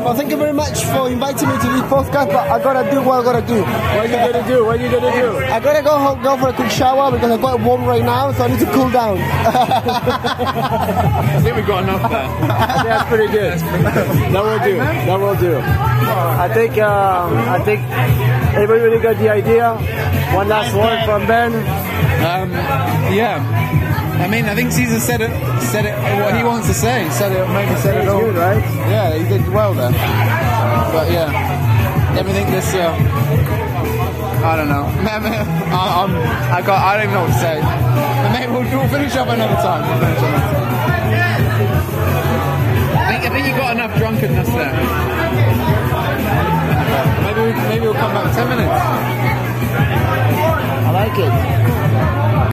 [0.00, 3.02] Well, thank you very much for inviting me to this podcast, but I gotta do
[3.02, 3.60] what I gotta do.
[3.62, 4.64] What are you gonna do?
[4.64, 5.36] What are you gonna do?
[5.38, 8.32] I gotta go home, go for a quick shower because I'm quite warm right now,
[8.32, 9.18] so I need to cool down.
[9.22, 12.28] I think we've got enough there.
[12.88, 13.58] That's pretty good.
[13.58, 14.76] That will do.
[14.78, 15.58] That will do.
[15.60, 17.82] I think um, I think
[18.56, 19.74] everybody got the idea.
[20.34, 21.52] One last word from Ben.
[22.24, 22.52] Um,
[23.12, 23.89] yeah.
[24.20, 25.30] I mean, I think Cesar said it.
[25.72, 25.94] Said it.
[26.22, 27.04] What he wants to say.
[27.04, 27.48] He said it.
[27.48, 28.20] Maybe said it all.
[28.20, 28.60] Good, right?
[28.92, 29.90] Yeah, he did well there.
[30.92, 32.74] But yeah, everything this.
[32.74, 32.92] Uh,
[34.44, 34.84] I don't know.
[35.08, 36.12] I, I'm,
[36.52, 36.84] I got.
[36.84, 37.60] I don't even know what to say.
[37.60, 39.88] But maybe we'll, we'll finish up another time.
[39.88, 40.70] We'll finish up another time.
[43.00, 44.74] I think, I think you got enough drunkenness there.
[47.24, 48.80] Maybe we, maybe we'll come back in ten minutes.
[50.84, 51.89] I like it.